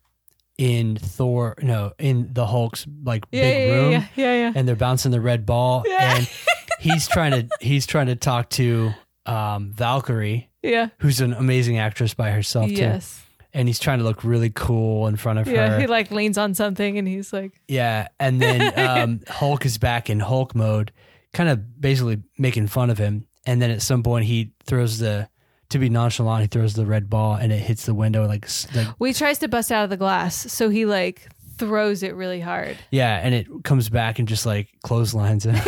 in 0.57 0.95
Thor 0.95 1.55
no, 1.61 1.91
in 1.99 2.29
the 2.31 2.45
Hulk's 2.47 2.88
like 3.03 3.29
big 3.29 3.71
room 3.71 3.91
yeah 3.91 4.05
yeah 4.15 4.33
yeah 4.35 4.51
and 4.55 4.65
they're 4.67 4.75
bouncing 4.77 5.11
the 5.11 5.19
red 5.19 5.45
ball 5.45 5.83
Yeah. 5.85 6.15
and 6.15 6.29
he's 6.79 7.07
trying 7.09 7.31
to 7.31 7.49
he's 7.59 7.85
trying 7.85 8.07
to 8.07 8.15
talk 8.15 8.49
to 8.51 8.93
um 9.25 9.71
Valkyrie, 9.73 10.49
yeah 10.63 10.89
who's 10.99 11.19
an 11.19 11.33
amazing 11.33 11.77
actress 11.77 12.13
by 12.13 12.31
herself 12.31 12.67
too. 12.69 12.75
yes 12.75 13.21
And 13.53 13.67
he's 13.67 13.79
trying 13.79 13.97
to 13.99 14.05
look 14.05 14.23
really 14.23 14.49
cool 14.49 15.07
in 15.07 15.15
front 15.17 15.39
of 15.39 15.47
yeah 15.47 15.67
her. 15.67 15.73
Yeah, 15.75 15.79
he 15.81 15.88
like 15.88 16.09
leans 16.11 16.38
on 16.38 16.53
something 16.53 16.97
and 16.97 17.05
he's 17.07 17.33
like 17.33 17.51
Yeah, 17.67 18.07
and 18.19 18.41
then 18.41 18.59
um, 18.88 19.21
Hulk 19.27 19.65
is 19.65 19.77
back 19.77 20.09
in 20.09 20.19
Hulk 20.21 20.55
mode, 20.55 20.91
kind 21.33 21.49
of 21.49 21.81
basically 21.81 22.21
making 22.38 22.67
fun 22.67 22.89
of 22.89 22.97
him. 22.97 23.25
And 23.45 23.61
then 23.61 23.71
at 23.71 23.81
some 23.81 24.03
point, 24.03 24.25
he 24.25 24.53
throws 24.65 24.99
the 24.99 25.27
to 25.75 25.79
be 25.79 25.89
nonchalant. 25.89 26.41
He 26.41 26.47
throws 26.47 26.73
the 26.73 26.85
red 26.85 27.09
ball, 27.09 27.35
and 27.35 27.51
it 27.51 27.59
hits 27.59 27.85
the 27.85 27.93
window 27.93 28.25
like, 28.27 28.47
like 28.73 28.88
we 28.97 29.13
tries 29.13 29.39
to 29.39 29.47
bust 29.47 29.71
out 29.71 29.83
of 29.83 29.89
the 29.89 29.97
glass 29.97 30.35
so 30.51 30.69
he 30.69 30.85
like 30.85 31.27
throws 31.57 32.03
it 32.03 32.15
really 32.15 32.39
hard 32.41 32.77
yeah, 32.91 33.19
and 33.23 33.33
it 33.35 33.47
comes 33.63 33.88
back 33.89 34.19
and 34.19 34.27
just 34.27 34.45
like 34.45 34.67
clotheslines 34.83 35.45
him. 35.45 35.55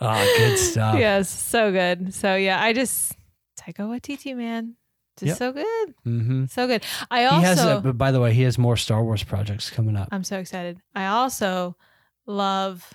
oh, 0.00 0.34
good 0.38 0.58
stuff. 0.58 0.98
yes 0.98 1.28
so 1.28 1.72
good 1.72 2.14
so 2.14 2.36
yeah 2.36 2.62
i 2.62 2.72
just 2.72 3.14
Taika 3.60 3.80
Waititi 3.88 4.36
man 4.36 4.74
just 5.18 5.28
Yep. 5.30 5.36
so 5.38 5.52
good 5.52 5.94
hmm 6.04 6.44
so 6.46 6.66
good 6.68 6.84
i 7.10 7.20
He 7.22 7.26
also 7.26 7.42
has, 7.46 7.58
a, 7.64 7.80
but 7.82 7.98
by 7.98 8.12
the 8.12 8.20
way, 8.20 8.32
he 8.32 8.42
has 8.42 8.56
more 8.58 8.76
Star 8.76 9.02
Wars 9.02 9.24
projects 9.24 9.70
coming 9.70 9.96
up. 9.96 10.08
I'm 10.12 10.22
so 10.22 10.38
excited. 10.38 10.80
I 10.94 11.06
also 11.06 11.76
love 12.26 12.94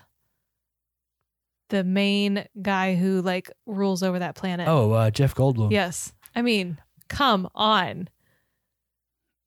the 1.74 1.84
main 1.84 2.46
guy 2.62 2.94
who 2.94 3.22
like 3.24 3.50
rules 3.66 4.04
over 4.04 4.20
that 4.20 4.36
planet. 4.36 4.68
Oh, 4.68 4.92
uh, 4.92 5.10
Jeff 5.10 5.34
Goldblum. 5.34 5.72
yes. 5.72 6.14
I 6.36 6.44
mean, 6.44 6.78
come 7.10 7.50
on. 7.56 8.10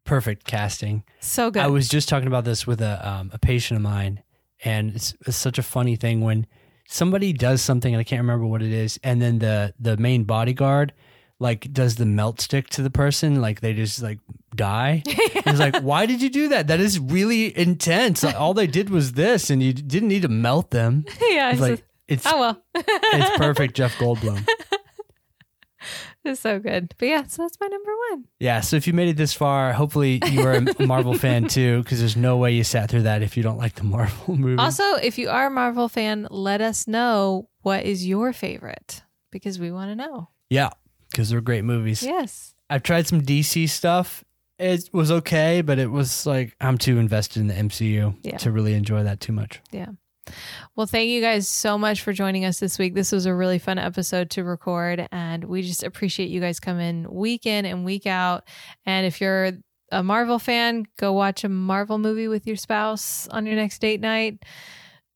perfect 0.05 0.45
casting. 0.45 1.05
So 1.21 1.51
good. 1.51 1.63
I 1.63 1.69
was 1.69 1.89
just 1.89 2.09
talking 2.09 2.27
about 2.27 2.45
this 2.45 2.67
with 2.67 2.81
a 2.81 3.09
um, 3.09 3.31
a 3.33 3.39
patient 3.39 3.77
of 3.77 3.83
mine, 3.83 4.23
and 4.65 4.95
it's, 4.95 5.15
it's 5.27 5.37
such 5.37 5.59
a 5.59 5.63
funny 5.63 5.95
thing 5.97 6.21
when 6.21 6.47
somebody 6.89 7.33
does 7.33 7.63
something 7.63 7.93
and 7.95 8.01
I 8.01 8.05
can't 8.05 8.21
remember 8.21 8.47
what 8.47 8.63
it 8.63 8.73
is, 8.73 8.99
and 9.05 9.23
then 9.23 9.39
the 9.39 9.73
the 9.79 9.97
main 9.97 10.25
bodyguard 10.25 10.93
like 11.39 11.71
does 11.73 11.97
the 11.97 12.07
melt 12.07 12.41
stick 12.41 12.69
to 12.71 12.83
the 12.83 12.91
person, 12.91 13.41
like 13.43 13.61
they 13.61 13.73
just 13.75 14.03
like 14.03 14.19
die. 14.55 15.03
It's 15.49 15.61
like, 15.61 15.77
why 15.79 16.07
did 16.07 16.23
you 16.23 16.29
do 16.29 16.49
that? 16.49 16.67
That 16.67 16.81
is 16.81 16.99
really 16.99 17.57
intense. 17.57 18.25
Like, 18.25 18.35
all 18.35 18.53
they 18.53 18.67
did 18.67 18.91
was 18.91 19.13
this, 19.13 19.49
and 19.49 19.63
you 19.63 19.73
didn't 19.73 20.09
need 20.09 20.23
to 20.23 20.29
melt 20.29 20.71
them. 20.73 21.05
yeah. 21.21 21.51
It's 21.51 21.61
It's 21.61 21.61
like 21.61 21.85
it's 22.09 22.25
oh 22.27 22.39
well. 22.41 22.63
it's 22.75 23.37
perfect, 23.39 23.75
Jeff 23.75 23.95
Goldblum. 23.99 24.47
It's 26.25 26.41
so 26.41 26.59
good. 26.59 26.93
But 26.99 27.07
yeah, 27.09 27.23
so 27.27 27.43
that's 27.43 27.57
my 27.61 27.69
number 27.69 27.91
one. 28.11 28.25
Yeah, 28.41 28.61
so 28.61 28.75
if 28.77 28.89
you 28.89 28.93
made 28.93 29.09
it 29.09 29.17
this 29.17 29.33
far, 29.33 29.73
hopefully 29.73 30.21
you 30.33 30.41
are 30.43 30.55
a 30.55 30.83
Marvel 30.87 31.15
fan 31.15 31.47
too, 31.47 31.83
because 31.85 32.01
there's 32.01 32.17
no 32.17 32.37
way 32.37 32.53
you 32.53 32.65
sat 32.65 32.91
through 32.91 33.03
that 33.03 33.23
if 33.23 33.37
you 33.37 33.45
don't 33.45 33.59
like 33.59 33.77
the 33.77 33.85
Marvel 33.85 34.37
movie. 34.37 34.59
Also, 34.61 34.83
if 34.97 35.19
you 35.19 35.29
are 35.29 35.47
a 35.47 35.51
Marvel 35.51 35.89
fan, 35.89 36.27
let 36.31 36.61
us 36.61 36.89
know 36.89 37.49
what 37.63 37.85
is 37.85 38.05
your 38.05 38.33
favorite 38.33 39.03
because 39.31 39.61
we 39.61 39.71
want 39.71 39.91
to 39.93 39.95
know. 39.97 40.29
yeah, 40.51 40.71
because 41.13 41.31
they're 41.31 41.41
great 41.41 41.63
movies. 41.65 42.03
Yes. 42.03 42.55
I've 42.69 42.83
tried 42.83 43.07
some 43.07 43.23
DC 43.23 43.69
stuff. 43.69 44.25
It 44.59 44.89
was 44.93 45.13
okay, 45.13 45.61
but 45.61 45.79
it 45.79 45.91
was 45.93 46.27
like 46.27 46.57
I'm 46.61 46.79
too 46.79 46.99
invested 46.99 47.39
in 47.41 47.47
the 47.47 47.55
MCU 47.55 48.17
Yeah. 48.23 48.39
to 48.39 48.51
really 48.51 48.75
enjoy 48.75 49.05
that 49.05 49.21
too 49.21 49.33
much. 49.33 49.61
Well, 50.75 50.87
thank 50.87 51.09
you 51.09 51.21
guys 51.21 51.49
so 51.49 51.79
much 51.79 52.03
for 52.03 52.13
joining 52.13 52.45
us 52.45 52.61
this 52.61 52.79
week. 52.79 52.95
This 52.95 53.13
was 53.13 53.27
a 53.27 53.35
really 53.35 53.59
fun 53.59 53.79
episode 53.79 54.31
to 54.31 54.45
record, 54.45 55.07
and 55.11 55.45
we 55.45 55.63
just 55.63 55.83
appreciate 55.83 56.31
you 56.31 56.41
guys 56.41 56.61
coming 56.61 57.07
week 57.11 57.47
in 57.47 57.65
and 57.65 57.85
week 57.85 58.07
out. 58.07 58.45
And 58.85 59.07
if 59.07 59.21
you're 59.21 59.53
a 59.91 60.03
Marvel 60.03 60.39
fan, 60.39 60.87
go 60.99 61.13
watch 61.13 61.45
a 61.45 61.49
Marvel 61.49 61.99
movie 61.99 62.29
with 62.29 62.47
your 62.47 62.57
spouse 62.57 63.29
on 63.29 63.47
your 63.47 63.57
next 63.57 63.79
date 63.81 64.01
night. 64.01 64.43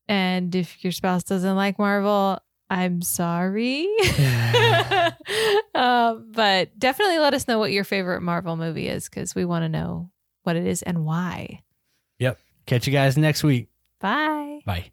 And 0.08 0.54
if 0.54 0.82
your 0.82 0.92
spouse 0.92 1.22
doesn't 1.24 1.56
like 1.56 1.78
Marvel, 1.78 2.38
I'm 2.68 3.02
sorry. 3.02 3.88
uh, 5.74 6.14
but 6.14 6.78
definitely 6.78 7.18
let 7.18 7.34
us 7.34 7.48
know 7.48 7.58
what 7.58 7.72
your 7.72 7.84
favorite 7.84 8.20
Marvel 8.20 8.56
movie 8.56 8.86
is 8.88 9.08
because 9.08 9.34
we 9.34 9.44
want 9.44 9.64
to 9.64 9.68
know 9.68 10.10
what 10.44 10.56
it 10.56 10.66
is 10.66 10.82
and 10.82 11.04
why. 11.04 11.62
Yep. 12.18 12.38
Catch 12.66 12.86
you 12.86 12.92
guys 12.92 13.16
next 13.16 13.42
week. 13.42 13.68
Bye. 14.00 14.60
Bye. 14.64 14.90